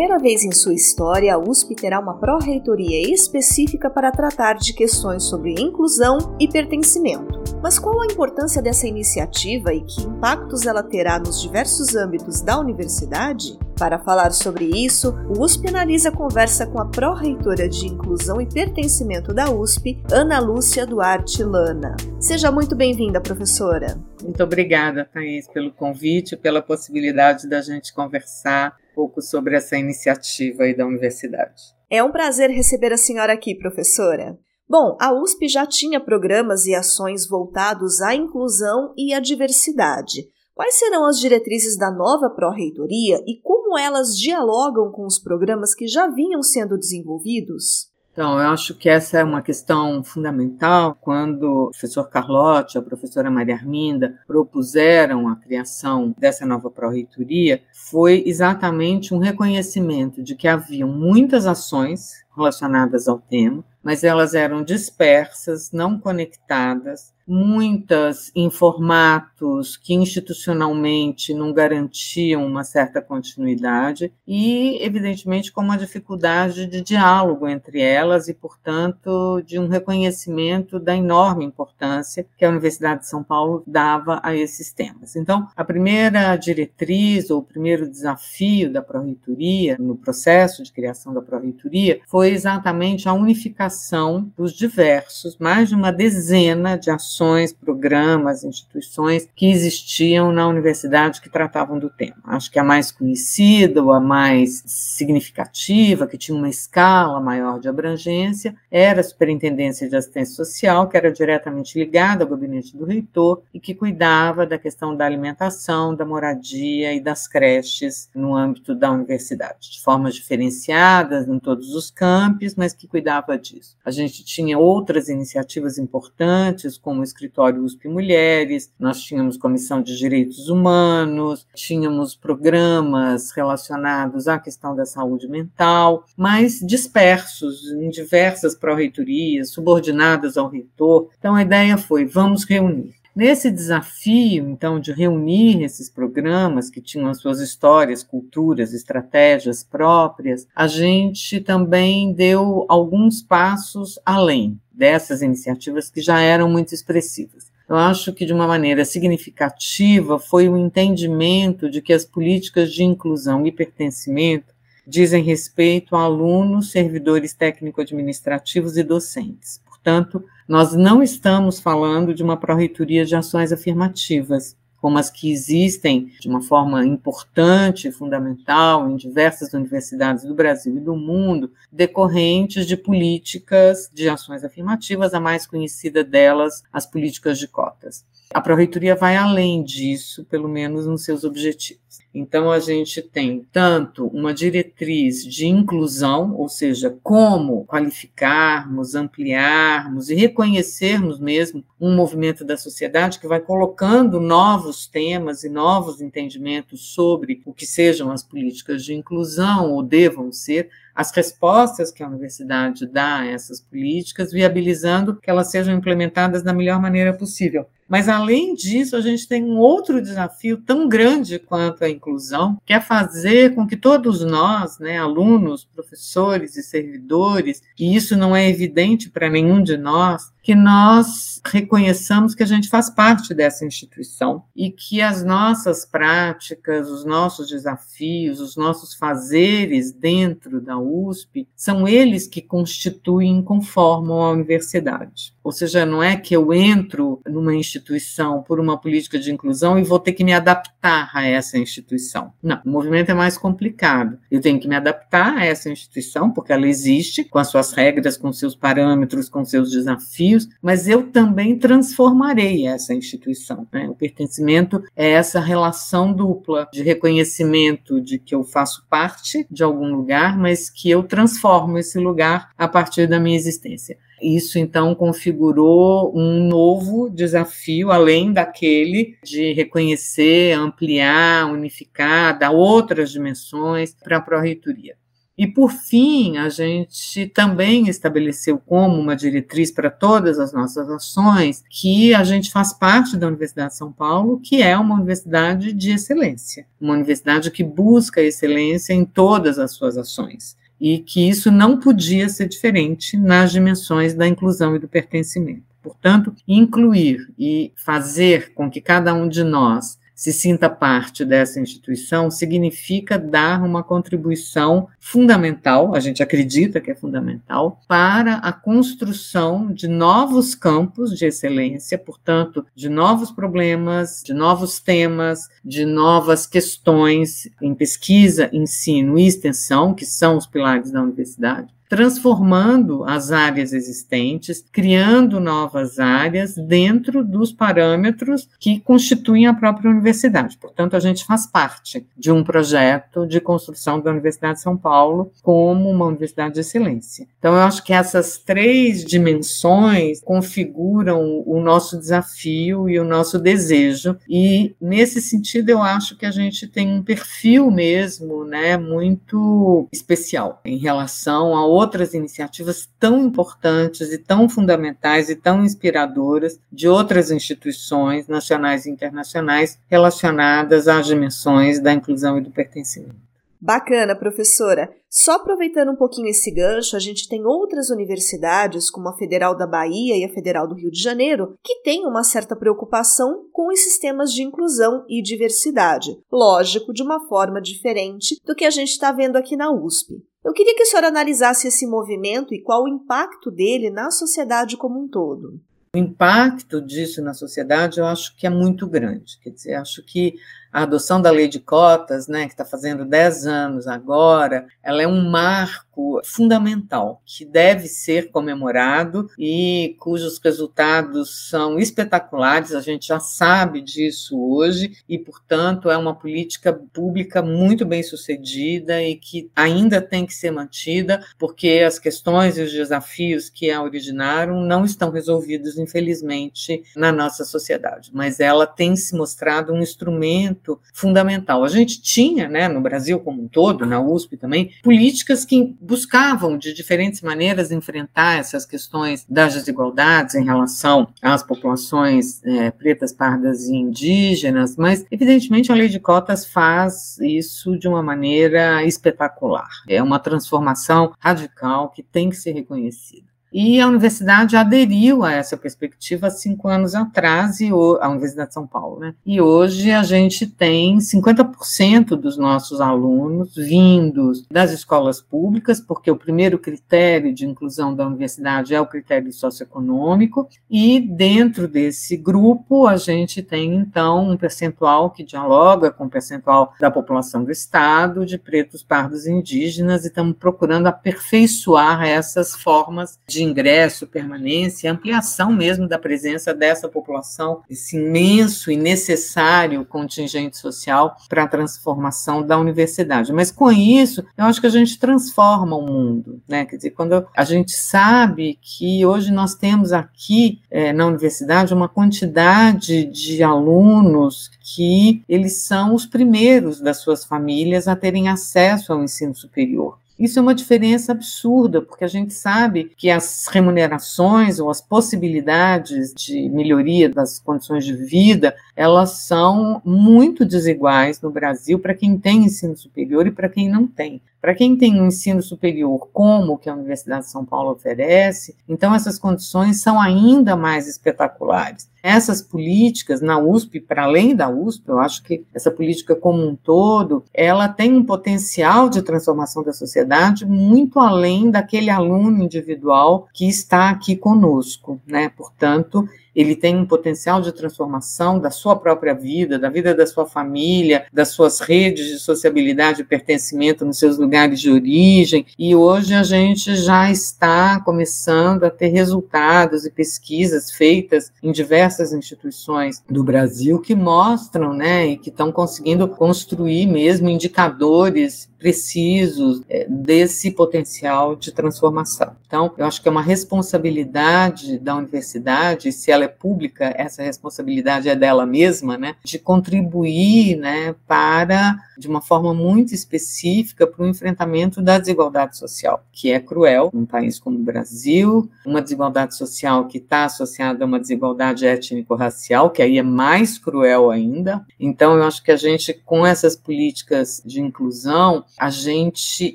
Primeira 0.00 0.18
vez 0.18 0.44
em 0.44 0.50
sua 0.50 0.72
história, 0.72 1.34
a 1.34 1.38
USP 1.38 1.74
terá 1.74 2.00
uma 2.00 2.18
pró-reitoria 2.18 3.12
específica 3.12 3.90
para 3.90 4.10
tratar 4.10 4.54
de 4.54 4.72
questões 4.72 5.24
sobre 5.24 5.52
inclusão 5.60 6.34
e 6.40 6.48
pertencimento. 6.48 7.38
Mas 7.62 7.78
qual 7.78 8.00
a 8.00 8.06
importância 8.06 8.62
dessa 8.62 8.86
iniciativa 8.86 9.74
e 9.74 9.82
que 9.82 10.00
impactos 10.00 10.64
ela 10.64 10.82
terá 10.82 11.18
nos 11.18 11.42
diversos 11.42 11.94
âmbitos 11.94 12.40
da 12.40 12.58
universidade? 12.58 13.58
Para 13.78 13.98
falar 13.98 14.30
sobre 14.30 14.64
isso, 14.64 15.14
o 15.28 15.42
USP 15.42 15.68
Analisa 15.68 16.10
conversa 16.10 16.66
com 16.66 16.80
a 16.80 16.86
pró-reitora 16.86 17.68
de 17.68 17.86
Inclusão 17.86 18.40
e 18.40 18.46
Pertencimento 18.46 19.34
da 19.34 19.50
USP, 19.50 20.02
Ana 20.10 20.38
Lúcia 20.38 20.86
Duarte 20.86 21.42
Lana. 21.42 21.94
Seja 22.18 22.50
muito 22.50 22.74
bem-vinda, 22.74 23.20
professora. 23.20 23.98
Muito 24.22 24.42
obrigada, 24.42 25.04
Thaís, 25.04 25.46
pelo 25.46 25.70
convite, 25.70 26.38
pela 26.38 26.62
possibilidade 26.62 27.46
da 27.46 27.60
gente 27.60 27.92
conversar 27.92 28.76
pouco 29.00 29.22
sobre 29.22 29.56
essa 29.56 29.78
iniciativa 29.78 30.64
aí 30.64 30.76
da 30.76 30.86
universidade. 30.86 31.62
É 31.88 32.04
um 32.04 32.12
prazer 32.12 32.50
receber 32.50 32.92
a 32.92 32.98
senhora 32.98 33.32
aqui, 33.32 33.54
professora. 33.54 34.38
Bom, 34.68 34.98
a 35.00 35.10
USP 35.14 35.48
já 35.48 35.66
tinha 35.66 35.98
programas 35.98 36.66
e 36.66 36.74
ações 36.74 37.26
voltados 37.26 38.02
à 38.02 38.14
inclusão 38.14 38.92
e 38.98 39.14
à 39.14 39.18
diversidade. 39.18 40.28
Quais 40.54 40.74
serão 40.78 41.06
as 41.06 41.18
diretrizes 41.18 41.78
da 41.78 41.90
nova 41.90 42.28
pró-reitoria 42.28 43.22
e 43.26 43.40
como 43.42 43.78
elas 43.78 44.14
dialogam 44.14 44.92
com 44.92 45.06
os 45.06 45.18
programas 45.18 45.74
que 45.74 45.88
já 45.88 46.06
vinham 46.06 46.42
sendo 46.42 46.76
desenvolvidos? 46.76 47.89
Então, 48.20 48.38
eu 48.38 48.50
acho 48.50 48.74
que 48.74 48.86
essa 48.86 49.20
é 49.20 49.24
uma 49.24 49.40
questão 49.40 50.04
fundamental. 50.04 50.94
Quando 51.00 51.44
o 51.44 51.70
professor 51.70 52.04
Carlotti 52.06 52.76
a 52.76 52.82
professora 52.82 53.30
Maria 53.30 53.54
Arminda 53.54 54.18
propuseram 54.26 55.26
a 55.26 55.36
criação 55.36 56.14
dessa 56.18 56.44
nova 56.44 56.70
pró-reitoria, 56.70 57.62
foi 57.72 58.22
exatamente 58.26 59.14
um 59.14 59.18
reconhecimento 59.18 60.22
de 60.22 60.34
que 60.34 60.46
haviam 60.46 60.86
muitas 60.86 61.46
ações 61.46 62.22
relacionadas 62.36 63.08
ao 63.08 63.18
tema, 63.18 63.64
mas 63.82 64.04
elas 64.04 64.34
eram 64.34 64.62
dispersas, 64.62 65.72
não 65.72 65.98
conectadas, 65.98 67.14
muitas 67.30 68.32
em 68.34 68.50
formatos 68.50 69.76
que 69.76 69.94
institucionalmente 69.94 71.32
não 71.32 71.52
garantiam 71.52 72.44
uma 72.44 72.64
certa 72.64 73.00
continuidade 73.00 74.12
e, 74.26 74.84
evidentemente, 74.84 75.52
com 75.52 75.60
uma 75.60 75.78
dificuldade 75.78 76.66
de 76.66 76.80
diálogo 76.80 77.46
entre 77.46 77.80
elas 77.80 78.26
e, 78.26 78.34
portanto, 78.34 79.40
de 79.46 79.60
um 79.60 79.68
reconhecimento 79.68 80.80
da 80.80 80.96
enorme 80.96 81.44
importância 81.44 82.26
que 82.36 82.44
a 82.44 82.48
Universidade 82.48 83.02
de 83.02 83.08
São 83.08 83.22
Paulo 83.22 83.62
dava 83.64 84.20
a 84.24 84.34
esses 84.34 84.72
temas. 84.72 85.14
Então, 85.14 85.46
a 85.54 85.64
primeira 85.64 86.34
diretriz 86.34 87.30
ou 87.30 87.38
o 87.38 87.44
primeiro 87.44 87.88
desafio 87.88 88.72
da 88.72 88.82
Pró-Reitoria, 88.82 89.76
no 89.78 89.96
processo 89.96 90.64
de 90.64 90.72
criação 90.72 91.14
da 91.14 91.22
Pró-Reitoria, 91.22 92.00
foi 92.08 92.30
exatamente 92.30 93.08
a 93.08 93.12
unificação 93.12 94.32
dos 94.36 94.52
diversos, 94.52 95.38
mais 95.38 95.68
de 95.68 95.76
uma 95.76 95.92
dezena 95.92 96.76
de 96.76 96.90
ações 96.90 97.19
programas, 97.52 98.44
instituições 98.44 99.28
que 99.34 99.50
existiam 99.50 100.32
na 100.32 100.48
universidade 100.48 101.20
que 101.20 101.28
tratavam 101.28 101.78
do 101.78 101.90
tema. 101.90 102.16
Acho 102.24 102.50
que 102.50 102.58
a 102.58 102.64
mais 102.64 102.90
conhecida, 102.90 103.82
ou 103.82 103.92
a 103.92 104.00
mais 104.00 104.62
significativa, 104.66 106.06
que 106.06 106.18
tinha 106.18 106.36
uma 106.36 106.48
escala 106.48 107.20
maior 107.20 107.60
de 107.60 107.68
abrangência, 107.68 108.54
era 108.70 109.00
a 109.00 109.04
Superintendência 109.04 109.88
de 109.88 109.96
Assistência 109.96 110.34
Social, 110.34 110.88
que 110.88 110.96
era 110.96 111.12
diretamente 111.12 111.78
ligada 111.78 112.24
ao 112.24 112.30
gabinete 112.30 112.76
do 112.76 112.84
reitor 112.84 113.42
e 113.52 113.60
que 113.60 113.74
cuidava 113.74 114.46
da 114.46 114.58
questão 114.58 114.96
da 114.96 115.04
alimentação, 115.04 115.94
da 115.94 116.04
moradia 116.04 116.94
e 116.94 117.00
das 117.00 117.26
creches 117.26 118.08
no 118.14 118.36
âmbito 118.36 118.74
da 118.74 118.90
universidade, 118.90 119.70
de 119.70 119.80
formas 119.82 120.14
diferenciadas 120.14 121.28
em 121.28 121.38
todos 121.38 121.74
os 121.74 121.90
campos, 121.90 122.54
mas 122.54 122.72
que 122.72 122.86
cuidava 122.86 123.38
disso. 123.38 123.76
A 123.84 123.90
gente 123.90 124.24
tinha 124.24 124.58
outras 124.58 125.08
iniciativas 125.08 125.78
importantes, 125.78 126.78
como 126.78 126.99
escritório 127.02 127.62
USP 127.62 127.88
Mulheres, 127.88 128.72
nós 128.78 129.00
tínhamos 129.02 129.36
comissão 129.36 129.82
de 129.82 129.96
direitos 129.96 130.48
humanos, 130.48 131.46
tínhamos 131.54 132.14
programas 132.14 133.30
relacionados 133.32 134.28
à 134.28 134.38
questão 134.38 134.74
da 134.74 134.84
saúde 134.84 135.28
mental, 135.28 136.04
mas 136.16 136.60
dispersos 136.60 137.70
em 137.72 137.88
diversas 137.88 138.54
pró-reitorias, 138.54 139.50
subordinadas 139.50 140.36
ao 140.36 140.48
reitor. 140.48 141.10
Então 141.18 141.34
a 141.34 141.42
ideia 141.42 141.76
foi: 141.76 142.04
vamos 142.04 142.44
reunir. 142.44 142.99
Nesse 143.14 143.50
desafio, 143.50 144.48
então, 144.48 144.78
de 144.78 144.92
reunir 144.92 145.64
esses 145.64 145.90
programas 145.90 146.70
que 146.70 146.80
tinham 146.80 147.08
as 147.08 147.18
suas 147.18 147.40
histórias, 147.40 148.04
culturas, 148.04 148.72
estratégias 148.72 149.64
próprias, 149.64 150.46
a 150.54 150.68
gente 150.68 151.40
também 151.40 152.12
deu 152.12 152.64
alguns 152.68 153.20
passos 153.20 153.98
além 154.06 154.60
dessas 154.72 155.22
iniciativas 155.22 155.90
que 155.90 156.00
já 156.00 156.20
eram 156.20 156.48
muito 156.48 156.72
expressivas. 156.72 157.50
Eu 157.68 157.76
acho 157.76 158.12
que, 158.12 158.24
de 158.24 158.32
uma 158.32 158.46
maneira 158.46 158.84
significativa, 158.84 160.18
foi 160.18 160.48
o 160.48 160.56
entendimento 160.56 161.68
de 161.68 161.82
que 161.82 161.92
as 161.92 162.04
políticas 162.04 162.72
de 162.72 162.84
inclusão 162.84 163.44
e 163.46 163.52
pertencimento 163.52 164.54
dizem 164.86 165.22
respeito 165.22 165.94
a 165.94 166.02
alunos, 166.02 166.70
servidores 166.70 167.32
técnico-administrativos 167.32 168.76
e 168.76 168.82
docentes. 168.82 169.60
Portanto, 169.82 170.22
nós 170.46 170.74
não 170.74 171.02
estamos 171.02 171.58
falando 171.58 172.14
de 172.14 172.22
uma 172.22 172.36
pró-reitoria 172.36 173.04
de 173.04 173.16
ações 173.16 173.50
afirmativas, 173.50 174.56
como 174.76 174.98
as 174.98 175.10
que 175.10 175.30
existem 175.30 176.12
de 176.20 176.28
uma 176.28 176.42
forma 176.42 176.84
importante 176.84 177.88
e 177.88 177.92
fundamental 177.92 178.88
em 178.90 178.96
diversas 178.96 179.52
universidades 179.52 180.24
do 180.24 180.34
Brasil 180.34 180.76
e 180.76 180.80
do 180.80 180.96
mundo, 180.96 181.52
decorrentes 181.70 182.66
de 182.66 182.76
políticas 182.76 183.90
de 183.92 184.08
ações 184.08 184.44
afirmativas, 184.44 185.14
a 185.14 185.20
mais 185.20 185.46
conhecida 185.46 186.02
delas, 186.02 186.62
as 186.72 186.86
políticas 186.86 187.38
de 187.38 187.48
cotas. 187.48 188.04
A 188.32 188.40
Pró-Reitoria 188.40 188.94
vai 188.94 189.16
além 189.16 189.60
disso, 189.60 190.24
pelo 190.24 190.48
menos 190.48 190.86
nos 190.86 191.02
seus 191.02 191.24
objetivos. 191.24 191.80
Então, 192.14 192.50
a 192.50 192.60
gente 192.60 193.02
tem 193.02 193.44
tanto 193.50 194.06
uma 194.06 194.32
diretriz 194.32 195.24
de 195.24 195.48
inclusão, 195.48 196.36
ou 196.36 196.48
seja, 196.48 196.96
como 197.02 197.64
qualificarmos, 197.66 198.94
ampliarmos 198.94 200.10
e 200.10 200.14
reconhecermos 200.14 201.18
mesmo 201.18 201.64
um 201.80 201.92
movimento 201.92 202.44
da 202.44 202.56
sociedade 202.56 203.18
que 203.18 203.26
vai 203.26 203.40
colocando 203.40 204.20
novos 204.20 204.86
temas 204.86 205.42
e 205.42 205.48
novos 205.48 206.00
entendimentos 206.00 206.94
sobre 206.94 207.42
o 207.44 207.52
que 207.52 207.66
sejam 207.66 208.12
as 208.12 208.22
políticas 208.22 208.84
de 208.84 208.94
inclusão 208.94 209.72
ou 209.72 209.82
devam 209.82 210.30
ser, 210.30 210.70
as 210.94 211.10
respostas 211.10 211.90
que 211.90 212.02
a 212.02 212.08
universidade 212.08 212.86
dá 212.86 213.20
a 213.20 213.26
essas 213.26 213.60
políticas, 213.60 214.30
viabilizando 214.30 215.16
que 215.16 215.28
elas 215.28 215.50
sejam 215.50 215.74
implementadas 215.74 216.44
da 216.44 216.52
melhor 216.52 216.80
maneira 216.80 217.12
possível. 217.12 217.66
Mas, 217.90 218.08
além 218.08 218.54
disso, 218.54 218.94
a 218.94 219.00
gente 219.00 219.26
tem 219.26 219.42
um 219.42 219.58
outro 219.58 220.00
desafio 220.00 220.58
tão 220.58 220.88
grande 220.88 221.40
quanto 221.40 221.82
a 221.82 221.90
inclusão, 221.90 222.56
que 222.64 222.72
é 222.72 222.80
fazer 222.80 223.52
com 223.52 223.66
que 223.66 223.76
todos 223.76 224.24
nós, 224.24 224.78
né, 224.78 224.96
alunos, 224.96 225.64
professores 225.64 226.56
e 226.56 226.62
servidores, 226.62 227.60
e 227.76 227.96
isso 227.96 228.16
não 228.16 228.36
é 228.36 228.48
evidente 228.48 229.10
para 229.10 229.28
nenhum 229.28 229.60
de 229.60 229.76
nós, 229.76 230.32
que 230.40 230.54
nós 230.54 231.40
reconheçamos 231.44 232.34
que 232.34 232.42
a 232.42 232.46
gente 232.46 232.68
faz 232.68 232.88
parte 232.88 233.34
dessa 233.34 233.66
instituição 233.66 234.44
e 234.54 234.70
que 234.70 235.02
as 235.02 235.24
nossas 235.24 235.84
práticas, 235.84 236.88
os 236.88 237.04
nossos 237.04 237.48
desafios, 237.48 238.40
os 238.40 238.56
nossos 238.56 238.94
fazeres 238.94 239.92
dentro 239.92 240.60
da 240.60 240.78
USP 240.78 241.48
são 241.56 241.86
eles 241.86 242.26
que 242.26 242.40
constituem, 242.40 243.42
conformam 243.42 244.22
a 244.22 244.30
universidade. 244.30 245.34
Ou 245.42 245.52
seja, 245.52 245.86
não 245.86 246.02
é 246.02 246.16
que 246.16 246.34
eu 246.34 246.52
entro 246.52 247.20
numa 247.26 247.54
instituição 247.54 248.42
por 248.42 248.60
uma 248.60 248.78
política 248.78 249.18
de 249.18 249.32
inclusão 249.32 249.78
e 249.78 249.84
vou 249.84 249.98
ter 249.98 250.12
que 250.12 250.24
me 250.24 250.32
adaptar 250.32 251.10
a 251.14 251.26
essa 251.26 251.58
instituição. 251.58 252.32
Não, 252.42 252.60
o 252.64 252.70
movimento 252.70 253.10
é 253.10 253.14
mais 253.14 253.38
complicado. 253.38 254.18
Eu 254.30 254.40
tenho 254.40 254.60
que 254.60 254.68
me 254.68 254.76
adaptar 254.76 255.36
a 255.36 255.44
essa 255.44 255.70
instituição 255.70 256.30
porque 256.30 256.52
ela 256.52 256.66
existe 256.66 257.24
com 257.24 257.38
as 257.38 257.48
suas 257.48 257.72
regras, 257.72 258.16
com 258.16 258.32
seus 258.32 258.54
parâmetros, 258.54 259.28
com 259.28 259.44
seus 259.44 259.70
desafios 259.70 260.48
mas 260.62 260.88
eu 260.88 261.10
também 261.10 261.58
transformarei 261.58 262.66
essa 262.66 262.94
instituição. 262.94 263.66
Né? 263.72 263.88
O 263.88 263.94
pertencimento 263.94 264.82
é 264.96 265.10
essa 265.10 265.40
relação 265.40 266.12
dupla 266.12 266.68
de 266.72 266.82
reconhecimento 266.82 268.00
de 268.00 268.18
que 268.18 268.34
eu 268.34 268.44
faço 268.44 268.86
parte 268.88 269.46
de 269.50 269.62
algum 269.62 269.90
lugar, 269.90 270.38
mas 270.38 270.68
que 270.68 270.90
eu 270.90 271.02
transformo 271.02 271.78
esse 271.78 271.98
lugar 271.98 272.50
a 272.56 272.68
partir 272.68 273.06
da 273.06 273.18
minha 273.18 273.36
existência. 273.36 273.98
Isso 274.20 274.58
então 274.58 274.94
configurou 274.94 276.12
um 276.16 276.46
novo 276.46 277.08
desafio, 277.08 277.90
além 277.90 278.32
daquele 278.32 279.16
de 279.24 279.52
reconhecer, 279.52 280.52
ampliar, 280.52 281.50
unificar, 281.50 282.38
dar 282.38 282.50
outras 282.50 283.10
dimensões 283.10 283.94
para 283.94 284.18
a 284.18 284.20
pró-reitoria. 284.20 285.00
E, 285.40 285.46
por 285.46 285.72
fim, 285.72 286.36
a 286.36 286.50
gente 286.50 287.26
também 287.28 287.88
estabeleceu 287.88 288.58
como 288.58 289.00
uma 289.00 289.16
diretriz 289.16 289.70
para 289.70 289.90
todas 289.90 290.38
as 290.38 290.52
nossas 290.52 290.90
ações 290.90 291.64
que 291.70 292.14
a 292.14 292.22
gente 292.22 292.50
faz 292.50 292.74
parte 292.74 293.16
da 293.16 293.26
Universidade 293.26 293.70
de 293.70 293.78
São 293.78 293.90
Paulo, 293.90 294.38
que 294.38 294.60
é 294.60 294.76
uma 294.76 294.96
universidade 294.96 295.72
de 295.72 295.92
excelência, 295.92 296.66
uma 296.78 296.92
universidade 296.92 297.50
que 297.50 297.64
busca 297.64 298.20
excelência 298.20 298.92
em 298.92 299.02
todas 299.02 299.58
as 299.58 299.72
suas 299.72 299.96
ações. 299.96 300.59
E 300.80 300.98
que 300.98 301.28
isso 301.28 301.50
não 301.50 301.78
podia 301.78 302.28
ser 302.28 302.48
diferente 302.48 303.16
nas 303.16 303.52
dimensões 303.52 304.14
da 304.14 304.26
inclusão 304.26 304.74
e 304.74 304.78
do 304.78 304.88
pertencimento. 304.88 305.62
Portanto, 305.82 306.34
incluir 306.48 307.32
e 307.38 307.72
fazer 307.76 308.52
com 308.54 308.70
que 308.70 308.80
cada 308.80 309.12
um 309.12 309.28
de 309.28 309.44
nós 309.44 309.99
se 310.20 310.34
sinta 310.34 310.68
parte 310.68 311.24
dessa 311.24 311.58
instituição 311.58 312.30
significa 312.30 313.18
dar 313.18 313.62
uma 313.62 313.82
contribuição 313.82 314.86
fundamental, 314.98 315.94
a 315.94 315.98
gente 315.98 316.22
acredita 316.22 316.78
que 316.78 316.90
é 316.90 316.94
fundamental, 316.94 317.80
para 317.88 318.34
a 318.34 318.52
construção 318.52 319.72
de 319.72 319.88
novos 319.88 320.54
campos 320.54 321.16
de 321.16 321.24
excelência, 321.24 321.96
portanto, 321.96 322.66
de 322.74 322.90
novos 322.90 323.30
problemas, 323.30 324.22
de 324.22 324.34
novos 324.34 324.78
temas, 324.78 325.48
de 325.64 325.86
novas 325.86 326.46
questões 326.46 327.48
em 327.62 327.74
pesquisa, 327.74 328.50
ensino 328.52 329.18
e 329.18 329.26
extensão, 329.26 329.94
que 329.94 330.04
são 330.04 330.36
os 330.36 330.46
pilares 330.46 330.90
da 330.90 331.00
universidade 331.00 331.72
transformando 331.90 333.02
as 333.02 333.32
áreas 333.32 333.72
existentes, 333.72 334.64
criando 334.70 335.40
novas 335.40 335.98
áreas 335.98 336.54
dentro 336.54 337.24
dos 337.24 337.50
parâmetros 337.50 338.48
que 338.60 338.78
constituem 338.78 339.48
a 339.48 339.52
própria 339.52 339.90
universidade. 339.90 340.56
Portanto, 340.56 340.94
a 340.94 341.00
gente 341.00 341.24
faz 341.24 341.46
parte 341.46 342.06
de 342.16 342.30
um 342.30 342.44
projeto 342.44 343.26
de 343.26 343.40
construção 343.40 344.00
da 344.00 344.12
Universidade 344.12 344.54
de 344.54 344.60
São 344.60 344.76
Paulo 344.76 345.32
como 345.42 345.90
uma 345.90 346.04
universidade 346.04 346.54
de 346.54 346.60
excelência. 346.60 347.26
Então, 347.40 347.54
eu 347.54 347.62
acho 347.62 347.82
que 347.82 347.92
essas 347.92 348.38
três 348.38 349.04
dimensões 349.04 350.20
configuram 350.20 351.42
o 351.44 351.60
nosso 351.60 351.98
desafio 351.98 352.88
e 352.88 353.00
o 353.00 353.04
nosso 353.04 353.36
desejo, 353.36 354.16
e 354.28 354.76
nesse 354.80 355.20
sentido, 355.20 355.70
eu 355.70 355.82
acho 355.82 356.16
que 356.16 356.24
a 356.24 356.30
gente 356.30 356.68
tem 356.68 356.88
um 356.88 357.02
perfil 357.02 357.68
mesmo, 357.68 358.44
né, 358.44 358.76
muito 358.76 359.88
especial 359.90 360.60
em 360.64 360.76
relação 360.76 361.56
a 361.56 361.66
outras 361.80 362.14
iniciativas 362.14 362.88
tão 362.98 363.18
importantes 363.18 364.12
e 364.12 364.18
tão 364.18 364.48
fundamentais 364.48 365.30
e 365.30 365.34
tão 365.34 365.64
inspiradoras 365.64 366.58
de 366.70 366.86
outras 366.86 367.30
instituições 367.30 368.28
nacionais 368.28 368.84
e 368.84 368.90
internacionais 368.90 369.78
relacionadas 369.88 370.86
às 370.86 371.06
dimensões 371.06 371.80
da 371.80 371.92
inclusão 371.92 372.38
e 372.38 372.42
do 372.42 372.50
pertencimento. 372.50 373.30
Bacana, 373.62 374.16
professora. 374.16 374.90
Só 375.06 375.32
aproveitando 375.32 375.90
um 375.90 375.96
pouquinho 375.96 376.28
esse 376.28 376.50
gancho, 376.50 376.96
a 376.96 376.98
gente 376.98 377.28
tem 377.28 377.44
outras 377.44 377.90
universidades, 377.90 378.88
como 378.88 379.08
a 379.08 379.16
Federal 379.18 379.54
da 379.54 379.66
Bahia 379.66 380.16
e 380.16 380.24
a 380.24 380.32
Federal 380.32 380.66
do 380.66 380.74
Rio 380.74 380.90
de 380.90 381.02
Janeiro, 381.02 381.54
que 381.62 381.82
têm 381.82 382.06
uma 382.06 382.24
certa 382.24 382.56
preocupação 382.56 383.44
com 383.52 383.68
os 383.68 383.80
sistemas 383.80 384.32
de 384.32 384.42
inclusão 384.42 385.04
e 385.10 385.20
diversidade. 385.20 386.16
Lógico, 386.32 386.94
de 386.94 387.02
uma 387.02 387.28
forma 387.28 387.60
diferente 387.60 388.40
do 388.46 388.54
que 388.54 388.64
a 388.64 388.70
gente 388.70 388.90
está 388.90 389.12
vendo 389.12 389.36
aqui 389.36 389.56
na 389.56 389.70
USP. 389.70 390.22
Eu 390.42 390.52
queria 390.52 390.74
que 390.74 390.82
a 390.82 390.86
senhora 390.86 391.08
analisasse 391.08 391.68
esse 391.68 391.86
movimento 391.86 392.54
e 392.54 392.62
qual 392.62 392.84
o 392.84 392.88
impacto 392.88 393.50
dele 393.50 393.90
na 393.90 394.10
sociedade 394.10 394.76
como 394.76 394.98
um 394.98 395.06
todo. 395.06 395.60
O 395.94 395.98
impacto 395.98 396.80
disso 396.80 397.20
na 397.20 397.34
sociedade 397.34 397.98
eu 397.98 398.06
acho 398.06 398.36
que 398.36 398.46
é 398.46 398.50
muito 398.50 398.86
grande. 398.86 399.38
Quer 399.42 399.50
dizer, 399.50 399.74
acho 399.74 400.02
que 400.04 400.36
a 400.72 400.84
adoção 400.84 401.20
da 401.20 401.30
lei 401.30 401.48
de 401.48 401.58
cotas, 401.58 402.28
né, 402.28 402.46
que 402.46 402.52
está 402.52 402.64
fazendo 402.64 403.04
10 403.04 403.46
anos 403.46 403.86
agora, 403.88 404.66
ela 404.82 405.02
é 405.02 405.06
um 405.06 405.28
marco 405.28 405.89
fundamental 406.24 407.22
que 407.24 407.44
deve 407.44 407.88
ser 407.88 408.30
comemorado 408.30 409.28
e 409.38 409.96
cujos 409.98 410.38
resultados 410.42 411.48
são 411.48 411.78
espetaculares, 411.78 412.74
a 412.74 412.80
gente 412.80 413.08
já 413.08 413.20
sabe 413.20 413.80
disso 413.80 414.40
hoje 414.40 414.92
e, 415.08 415.18
portanto, 415.18 415.90
é 415.90 415.96
uma 415.96 416.14
política 416.14 416.72
pública 416.72 417.42
muito 417.42 417.84
bem 417.84 418.02
sucedida 418.02 419.02
e 419.02 419.16
que 419.16 419.50
ainda 419.54 420.00
tem 420.00 420.26
que 420.26 420.34
ser 420.34 420.50
mantida, 420.50 421.24
porque 421.38 421.82
as 421.86 421.98
questões 421.98 422.58
e 422.58 422.62
os 422.62 422.72
desafios 422.72 423.50
que 423.50 423.70
a 423.70 423.82
originaram 423.82 424.60
não 424.60 424.84
estão 424.84 425.10
resolvidos, 425.10 425.78
infelizmente, 425.78 426.82
na 426.96 427.12
nossa 427.12 427.44
sociedade, 427.44 428.10
mas 428.12 428.40
ela 428.40 428.66
tem 428.66 428.96
se 428.96 429.14
mostrado 429.16 429.72
um 429.72 429.80
instrumento 429.80 430.80
fundamental. 430.92 431.64
A 431.64 431.68
gente 431.68 432.00
tinha, 432.00 432.48
né, 432.48 432.68
no 432.68 432.80
Brasil 432.80 433.20
como 433.20 433.42
um 433.42 433.48
todo, 433.48 433.86
na 433.86 434.00
USP 434.00 434.36
também, 434.36 434.72
políticas 434.82 435.44
que 435.44 435.76
buscavam 435.80 436.58
de 436.58 436.74
diferentes 436.74 437.22
maneiras 437.22 437.70
enfrentar 437.70 438.38
essas 438.38 438.66
questões 438.66 439.24
das 439.28 439.54
desigualdades 439.54 440.34
em 440.34 440.44
relação 440.44 441.08
às 441.22 441.42
populações 441.42 442.44
é, 442.44 442.70
pretas, 442.70 443.12
pardas 443.12 443.66
e 443.66 443.74
indígenas, 443.74 444.76
mas 444.76 445.04
evidentemente 445.10 445.72
a 445.72 445.74
lei 445.74 445.88
de 445.88 445.98
cotas 445.98 446.44
faz 446.44 447.18
isso 447.20 447.78
de 447.78 447.88
uma 447.88 448.02
maneira 448.02 448.84
espetacular. 448.84 449.70
É 449.88 450.02
uma 450.02 450.18
transformação 450.18 451.14
radical 451.18 451.90
que 451.90 452.02
tem 452.02 452.28
que 452.28 452.36
ser 452.36 452.52
reconhecida. 452.52 453.29
E 453.52 453.80
a 453.80 453.88
universidade 453.88 454.56
aderiu 454.56 455.24
a 455.24 455.32
essa 455.32 455.56
perspectiva 455.56 456.30
cinco 456.30 456.68
anos 456.68 456.94
atrás, 456.94 457.60
e 457.60 457.70
a 457.70 458.08
Universidade 458.08 458.48
de 458.48 458.54
São 458.54 458.66
Paulo. 458.66 459.00
Né? 459.00 459.14
E 459.26 459.40
hoje 459.40 459.90
a 459.90 460.02
gente 460.02 460.46
tem 460.46 460.98
50% 460.98 462.16
dos 462.16 462.36
nossos 462.36 462.80
alunos 462.80 463.54
vindos 463.54 464.46
das 464.50 464.70
escolas 464.70 465.20
públicas, 465.20 465.80
porque 465.80 466.10
o 466.10 466.16
primeiro 466.16 466.58
critério 466.58 467.34
de 467.34 467.46
inclusão 467.46 467.94
da 467.94 468.06
universidade 468.06 468.74
é 468.74 468.80
o 468.80 468.86
critério 468.86 469.32
socioeconômico, 469.32 470.48
e 470.70 471.00
dentro 471.00 471.66
desse 471.66 472.16
grupo 472.16 472.86
a 472.86 472.96
gente 472.96 473.42
tem, 473.42 473.74
então, 473.74 474.30
um 474.30 474.36
percentual 474.36 475.10
que 475.10 475.24
dialoga 475.24 475.90
com 475.90 476.04
o 476.04 476.10
percentual 476.10 476.72
da 476.80 476.90
população 476.90 477.44
do 477.44 477.50
Estado, 477.50 478.24
de 478.24 478.38
pretos, 478.38 478.82
pardos 478.82 479.26
e 479.26 479.32
indígenas, 479.32 480.04
e 480.04 480.08
estamos 480.08 480.36
procurando 480.38 480.86
aperfeiçoar 480.86 482.04
essas 482.04 482.54
formas 482.54 483.18
de 483.26 483.39
de 483.40 483.44
ingresso, 483.44 484.06
permanência, 484.06 484.92
ampliação 484.92 485.50
mesmo 485.50 485.88
da 485.88 485.98
presença 485.98 486.52
dessa 486.52 486.88
população, 486.88 487.62
esse 487.70 487.96
imenso 487.96 488.70
e 488.70 488.76
necessário 488.76 489.84
contingente 489.84 490.58
social 490.58 491.16
para 491.28 491.44
a 491.44 491.48
transformação 491.48 492.46
da 492.46 492.58
universidade. 492.58 493.32
Mas 493.32 493.50
com 493.50 493.72
isso, 493.72 494.24
eu 494.36 494.44
acho 494.44 494.60
que 494.60 494.66
a 494.66 494.70
gente 494.70 494.98
transforma 494.98 495.76
o 495.76 495.86
mundo, 495.86 496.40
né? 496.46 496.66
Quer 496.66 496.76
dizer, 496.76 496.90
quando 496.90 497.26
a 497.34 497.44
gente 497.44 497.72
sabe 497.72 498.58
que 498.60 499.04
hoje 499.06 499.32
nós 499.32 499.54
temos 499.54 499.92
aqui 499.92 500.60
é, 500.70 500.92
na 500.92 501.06
universidade 501.06 501.72
uma 501.72 501.88
quantidade 501.88 503.04
de 503.06 503.42
alunos 503.42 504.50
que 504.74 505.22
eles 505.28 505.62
são 505.64 505.94
os 505.94 506.04
primeiros 506.04 506.80
das 506.80 506.98
suas 506.98 507.24
famílias 507.24 507.88
a 507.88 507.96
terem 507.96 508.28
acesso 508.28 508.92
ao 508.92 509.02
ensino 509.02 509.34
superior. 509.34 509.99
Isso 510.20 510.38
é 510.38 510.42
uma 510.42 510.54
diferença 510.54 511.12
absurda, 511.12 511.80
porque 511.80 512.04
a 512.04 512.08
gente 512.08 512.34
sabe 512.34 512.92
que 512.94 513.08
as 513.08 513.46
remunerações 513.46 514.60
ou 514.60 514.68
as 514.68 514.78
possibilidades 514.78 516.12
de 516.12 516.46
melhoria 516.50 517.08
das 517.08 517.38
condições 517.38 517.86
de 517.86 517.94
vida, 517.94 518.54
elas 518.76 519.12
são 519.26 519.80
muito 519.82 520.44
desiguais 520.44 521.22
no 521.22 521.30
Brasil 521.30 521.78
para 521.78 521.94
quem 521.94 522.18
tem 522.18 522.44
ensino 522.44 522.76
superior 522.76 523.26
e 523.26 523.30
para 523.30 523.48
quem 523.48 523.70
não 523.70 523.86
tem. 523.86 524.20
Para 524.40 524.54
quem 524.54 524.74
tem 524.76 525.00
um 525.00 525.06
ensino 525.06 525.42
superior 525.42 526.08
como 526.12 526.54
o 526.54 526.58
que 526.58 526.70
a 526.70 526.74
Universidade 526.74 527.26
de 527.26 527.30
São 527.30 527.44
Paulo 527.44 527.72
oferece, 527.72 528.56
então 528.66 528.94
essas 528.94 529.18
condições 529.18 529.82
são 529.82 530.00
ainda 530.00 530.56
mais 530.56 530.88
espetaculares. 530.88 531.90
Essas 532.02 532.40
políticas 532.40 533.20
na 533.20 533.38
USP, 533.38 533.80
para 533.80 534.04
além 534.04 534.34
da 534.34 534.48
USP, 534.48 534.88
eu 534.88 534.98
acho 534.98 535.22
que 535.22 535.44
essa 535.54 535.70
política 535.70 536.16
como 536.16 536.42
um 536.42 536.56
todo, 536.56 537.22
ela 537.34 537.68
tem 537.68 537.94
um 537.94 538.02
potencial 538.02 538.88
de 538.88 539.02
transformação 539.02 539.62
da 539.62 539.74
sociedade 539.74 540.46
muito 540.46 540.98
além 540.98 541.50
daquele 541.50 541.90
aluno 541.90 542.42
individual 542.42 543.28
que 543.34 543.46
está 543.46 543.90
aqui 543.90 544.16
conosco, 544.16 544.98
né? 545.06 545.28
Portanto, 545.28 546.08
ele 546.34 546.54
tem 546.54 546.76
um 546.76 546.86
potencial 546.86 547.40
de 547.40 547.52
transformação 547.52 548.38
da 548.38 548.50
sua 548.50 548.76
própria 548.76 549.14
vida, 549.14 549.58
da 549.58 549.68
vida 549.68 549.94
da 549.94 550.06
sua 550.06 550.26
família, 550.26 551.06
das 551.12 551.28
suas 551.28 551.60
redes 551.60 552.06
de 552.06 552.18
sociabilidade 552.18 553.02
e 553.02 553.04
pertencimento 553.04 553.84
nos 553.84 553.98
seus 553.98 554.18
lugares 554.18 554.60
de 554.60 554.70
origem. 554.70 555.46
E 555.58 555.74
hoje 555.74 556.14
a 556.14 556.22
gente 556.22 556.76
já 556.76 557.10
está 557.10 557.80
começando 557.80 558.64
a 558.64 558.70
ter 558.70 558.88
resultados 558.88 559.84
e 559.84 559.90
pesquisas 559.90 560.70
feitas 560.70 561.32
em 561.42 561.52
diversas 561.52 562.12
instituições 562.12 563.02
do 563.08 563.24
Brasil 563.24 563.80
que 563.80 563.94
mostram, 563.94 564.72
né, 564.72 565.06
e 565.06 565.16
que 565.16 565.30
estão 565.30 565.52
conseguindo 565.52 566.06
construir 566.08 566.86
mesmo 566.86 567.28
indicadores 567.28 568.49
precisos 568.60 569.62
é, 569.70 569.86
desse 569.88 570.50
potencial 570.50 571.34
de 571.34 571.50
transformação. 571.50 572.36
Então, 572.46 572.72
eu 572.76 572.84
acho 572.84 573.00
que 573.00 573.08
é 573.08 573.10
uma 573.10 573.22
responsabilidade 573.22 574.78
da 574.78 574.94
universidade, 574.94 575.90
se 575.92 576.10
ela 576.10 576.24
é 576.24 576.28
pública, 576.28 576.92
essa 576.96 577.22
responsabilidade 577.22 578.08
é 578.08 578.14
dela 578.14 578.44
mesma, 578.44 578.98
né, 578.98 579.16
de 579.24 579.38
contribuir, 579.38 580.56
né, 580.56 580.94
para 581.06 581.76
de 581.96 582.08
uma 582.08 582.20
forma 582.20 582.52
muito 582.54 582.94
específica 582.94 583.86
para 583.86 584.02
o 584.02 584.08
enfrentamento 584.08 584.80
da 584.80 584.98
desigualdade 584.98 585.56
social, 585.56 586.02
que 586.10 586.30
é 586.30 586.40
cruel 586.40 586.90
num 586.92 587.06
país 587.06 587.38
como 587.38 587.58
o 587.58 587.62
Brasil, 587.62 588.50
uma 588.64 588.82
desigualdade 588.82 589.36
social 589.36 589.86
que 589.86 589.98
está 589.98 590.24
associada 590.24 590.84
a 590.84 590.86
uma 590.86 590.98
desigualdade 590.98 591.66
étnico-racial, 591.66 592.70
que 592.70 592.82
aí 592.82 592.98
é 592.98 593.02
mais 593.02 593.58
cruel 593.58 594.10
ainda. 594.10 594.64
Então, 594.78 595.14
eu 595.14 595.22
acho 595.22 595.42
que 595.42 595.50
a 595.50 595.56
gente, 595.56 595.92
com 596.04 596.26
essas 596.26 596.56
políticas 596.56 597.42
de 597.44 597.60
inclusão, 597.60 598.44
a 598.58 598.70
gente 598.70 599.54